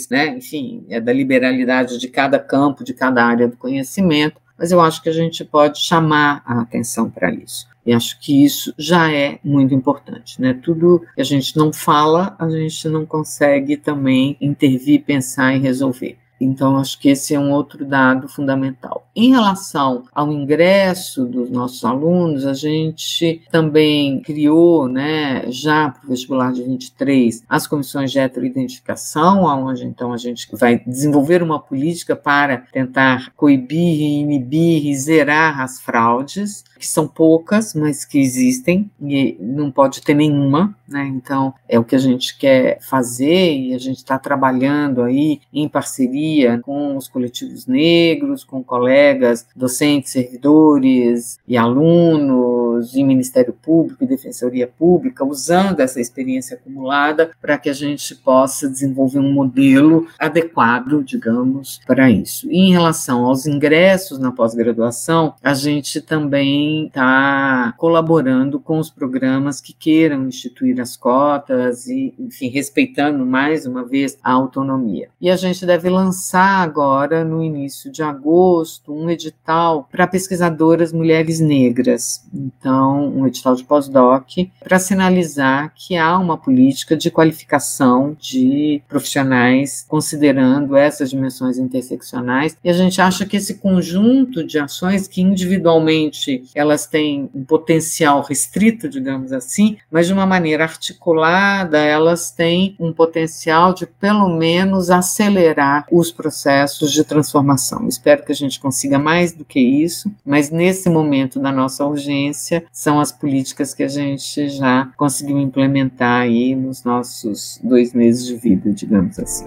né? 0.09 0.37
Enfim, 0.37 0.85
é 0.89 0.99
da 0.99 1.13
liberalidade 1.13 1.97
de 1.97 2.07
cada 2.07 2.39
campo, 2.39 2.83
de 2.83 2.93
cada 2.93 3.25
área 3.25 3.47
do 3.47 3.57
conhecimento, 3.57 4.41
mas 4.57 4.71
eu 4.71 4.79
acho 4.79 5.01
que 5.01 5.09
a 5.09 5.13
gente 5.13 5.43
pode 5.43 5.79
chamar 5.79 6.41
a 6.45 6.61
atenção 6.61 7.09
para 7.09 7.31
isso. 7.33 7.67
E 7.85 7.93
acho 7.93 8.19
que 8.19 8.45
isso 8.45 8.73
já 8.77 9.11
é 9.11 9.39
muito 9.43 9.73
importante, 9.73 10.41
né? 10.41 10.53
Tudo 10.53 11.05
que 11.15 11.21
a 11.21 11.25
gente 11.25 11.57
não 11.57 11.73
fala, 11.73 12.35
a 12.39 12.49
gente 12.49 12.87
não 12.87 13.05
consegue 13.05 13.75
também 13.75 14.37
intervir, 14.39 15.03
pensar 15.03 15.53
e 15.53 15.59
resolver. 15.59 16.17
Então, 16.43 16.77
acho 16.77 16.99
que 16.99 17.09
esse 17.09 17.33
é 17.33 17.39
um 17.39 17.51
outro 17.51 17.85
dado 17.85 18.27
fundamental. 18.27 19.07
Em 19.15 19.29
relação 19.29 20.03
ao 20.13 20.31
ingresso 20.31 21.25
dos 21.25 21.49
nossos 21.49 21.85
alunos, 21.85 22.45
a 22.45 22.53
gente 22.53 23.41
também 23.51 24.21
criou, 24.21 24.87
né, 24.87 25.45
já 25.49 25.89
para 25.89 26.05
o 26.05 26.09
vestibular 26.09 26.51
de 26.51 26.63
23, 26.63 27.43
as 27.47 27.67
comissões 27.67 28.11
de 28.11 28.19
heteroidentificação, 28.19 29.43
onde 29.43 29.85
então 29.85 30.11
a 30.11 30.17
gente 30.17 30.47
vai 30.53 30.79
desenvolver 30.79 31.43
uma 31.43 31.59
política 31.59 32.15
para 32.15 32.57
tentar 32.71 33.31
coibir, 33.35 34.01
inibir 34.01 34.87
e 34.87 34.95
zerar 34.95 35.61
as 35.61 35.79
fraudes, 35.79 36.63
que 36.77 36.87
são 36.87 37.07
poucas, 37.07 37.73
mas 37.73 38.03
que 38.03 38.19
existem, 38.19 38.89
e 39.01 39.37
não 39.39 39.71
pode 39.71 40.01
ter 40.01 40.13
nenhuma, 40.13 40.75
né? 40.87 41.07
Então, 41.07 41.53
é 41.69 41.79
o 41.79 41.83
que 41.83 41.95
a 41.95 41.99
gente 41.99 42.37
quer 42.37 42.79
fazer 42.81 43.55
e 43.55 43.73
a 43.73 43.77
gente 43.77 43.97
está 43.97 44.19
trabalhando 44.19 45.01
aí 45.01 45.39
em 45.53 45.67
parceria 45.67 46.32
parceria 46.33 46.59
com 46.59 46.97
os 46.97 47.07
coletivos 47.07 47.67
negros, 47.67 48.43
com 48.43 48.63
colegas 48.63 49.45
docentes, 49.55 50.11
servidores 50.11 51.37
e 51.47 51.55
alunos, 51.55 52.62
e 52.81 53.03
Ministério 53.03 53.53
Público 53.53 54.03
e 54.03 54.07
Defensoria 54.07 54.67
Pública, 54.67 55.25
usando 55.25 55.79
essa 55.79 55.99
experiência 55.99 56.55
acumulada 56.55 57.31
para 57.41 57.57
que 57.57 57.69
a 57.69 57.73
gente 57.73 58.15
possa 58.15 58.69
desenvolver 58.69 59.19
um 59.19 59.31
modelo 59.31 60.07
adequado, 60.19 61.03
digamos, 61.03 61.79
para 61.85 62.09
isso. 62.09 62.49
E 62.49 62.57
em 62.57 62.71
relação 62.71 63.25
aos 63.25 63.45
ingressos 63.45 64.19
na 64.19 64.31
pós-graduação, 64.31 65.35
a 65.43 65.53
gente 65.53 66.01
também 66.01 66.87
está 66.87 67.73
colaborando 67.77 68.59
com 68.59 68.79
os 68.79 68.89
programas 68.89 69.61
que 69.61 69.73
queiram 69.73 70.27
instituir 70.27 70.79
as 70.79 70.95
cotas 70.95 71.87
e, 71.87 72.13
enfim, 72.19 72.49
respeitando 72.49 73.25
mais 73.25 73.65
uma 73.65 73.83
vez 73.83 74.17
a 74.23 74.31
autonomia. 74.31 75.09
E 75.19 75.29
a 75.29 75.35
gente 75.35 75.65
deve 75.65 75.89
lançar 75.89 76.63
agora, 76.63 77.23
no 77.23 77.43
início 77.43 77.91
de 77.91 78.01
agosto, 78.01 78.93
um 78.93 79.09
edital 79.09 79.87
para 79.91 80.07
pesquisadoras 80.07 80.91
mulheres 80.91 81.39
negras. 81.39 82.25
Então, 82.33 82.62
um 82.71 83.27
edital 83.27 83.55
de 83.55 83.63
pós-doc 83.63 84.27
para 84.63 84.79
sinalizar 84.79 85.73
que 85.75 85.95
há 85.95 86.17
uma 86.17 86.37
política 86.37 86.95
de 86.95 87.11
qualificação 87.11 88.15
de 88.19 88.81
profissionais 88.87 89.85
considerando 89.87 90.75
essas 90.75 91.09
dimensões 91.09 91.57
interseccionais. 91.57 92.57
E 92.63 92.69
a 92.69 92.73
gente 92.73 93.01
acha 93.01 93.25
que 93.25 93.37
esse 93.37 93.55
conjunto 93.55 94.43
de 94.43 94.59
ações 94.59 95.07
que 95.07 95.21
individualmente 95.21 96.43
elas 96.53 96.85
têm 96.85 97.29
um 97.33 97.43
potencial 97.43 98.21
restrito, 98.21 98.87
digamos 98.87 99.31
assim, 99.31 99.77
mas 99.91 100.07
de 100.07 100.13
uma 100.13 100.25
maneira 100.25 100.63
articulada, 100.63 101.77
elas 101.77 102.31
têm 102.31 102.75
um 102.79 102.91
potencial 102.93 103.73
de 103.73 103.85
pelo 103.85 104.29
menos 104.29 104.89
acelerar 104.89 105.85
os 105.91 106.11
processos 106.11 106.91
de 106.91 107.03
transformação. 107.03 107.87
Espero 107.87 108.23
que 108.23 108.31
a 108.31 108.35
gente 108.35 108.59
consiga 108.59 108.99
mais 108.99 109.33
do 109.33 109.45
que 109.45 109.59
isso, 109.59 110.11
mas 110.25 110.49
nesse 110.49 110.89
momento 110.89 111.39
da 111.39 111.51
nossa 111.51 111.85
urgência, 111.85 112.52
são 112.71 112.99
as 112.99 113.11
políticas 113.11 113.73
que 113.73 113.83
a 113.83 113.87
gente 113.87 114.49
já 114.49 114.91
conseguiu 114.97 115.39
implementar 115.39 116.21
aí 116.21 116.55
nos 116.55 116.83
nossos 116.83 117.59
dois 117.63 117.93
meses 117.93 118.25
de 118.25 118.35
vida, 118.35 118.71
digamos 118.71 119.19
assim. 119.19 119.45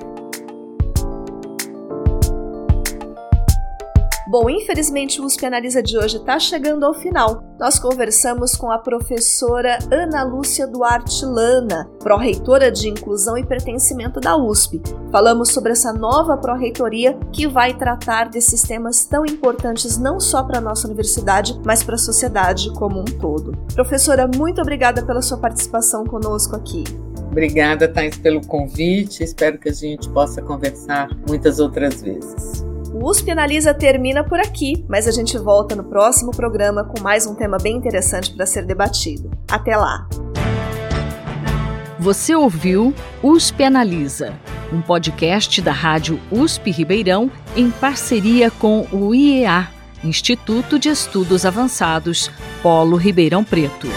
Bom, 4.28 4.50
infelizmente 4.50 5.20
o 5.20 5.24
USP 5.24 5.46
Analisa 5.46 5.80
de 5.80 5.96
hoje 5.96 6.16
está 6.16 6.36
chegando 6.40 6.84
ao 6.84 6.92
final. 6.92 7.44
Nós 7.60 7.78
conversamos 7.78 8.56
com 8.56 8.72
a 8.72 8.78
professora 8.78 9.78
Ana 9.88 10.24
Lúcia 10.24 10.66
Duarte 10.66 11.24
Lana, 11.24 11.88
pró-reitora 12.00 12.72
de 12.72 12.88
Inclusão 12.88 13.38
e 13.38 13.46
Pertencimento 13.46 14.18
da 14.18 14.36
USP. 14.36 14.82
Falamos 15.12 15.50
sobre 15.50 15.70
essa 15.70 15.92
nova 15.92 16.36
pró-reitoria 16.36 17.16
que 17.32 17.46
vai 17.46 17.72
tratar 17.72 18.28
desses 18.28 18.62
temas 18.62 19.04
tão 19.04 19.24
importantes 19.24 19.96
não 19.96 20.18
só 20.18 20.42
para 20.42 20.58
a 20.58 20.60
nossa 20.60 20.88
universidade, 20.88 21.56
mas 21.64 21.84
para 21.84 21.94
a 21.94 21.98
sociedade 21.98 22.72
como 22.72 22.98
um 22.98 23.04
todo. 23.04 23.52
Professora, 23.74 24.26
muito 24.26 24.60
obrigada 24.60 25.06
pela 25.06 25.22
sua 25.22 25.38
participação 25.38 26.04
conosco 26.04 26.56
aqui. 26.56 26.82
Obrigada, 27.30 27.86
Thais, 27.86 28.18
pelo 28.18 28.44
convite. 28.44 29.22
Espero 29.22 29.56
que 29.56 29.68
a 29.68 29.72
gente 29.72 30.08
possa 30.08 30.42
conversar 30.42 31.10
muitas 31.28 31.60
outras 31.60 32.02
vezes. 32.02 32.66
O 32.98 33.10
USP 33.10 33.30
Analisa 33.30 33.74
termina 33.74 34.24
por 34.24 34.40
aqui, 34.40 34.82
mas 34.88 35.06
a 35.06 35.10
gente 35.10 35.36
volta 35.36 35.76
no 35.76 35.84
próximo 35.84 36.30
programa 36.30 36.82
com 36.82 36.98
mais 37.02 37.26
um 37.26 37.34
tema 37.34 37.58
bem 37.58 37.76
interessante 37.76 38.34
para 38.34 38.46
ser 38.46 38.64
debatido. 38.64 39.30
Até 39.50 39.76
lá! 39.76 40.08
Você 41.98 42.34
ouviu 42.34 42.94
USP 43.22 43.64
Analisa, 43.64 44.32
um 44.72 44.80
podcast 44.80 45.60
da 45.60 45.72
Rádio 45.72 46.18
USP 46.32 46.70
Ribeirão 46.70 47.30
em 47.54 47.70
parceria 47.70 48.50
com 48.50 48.86
o 48.90 49.14
IEA, 49.14 49.68
Instituto 50.02 50.78
de 50.78 50.88
Estudos 50.88 51.44
Avançados, 51.44 52.30
Polo 52.62 52.96
Ribeirão 52.96 53.44
Preto. 53.44 53.88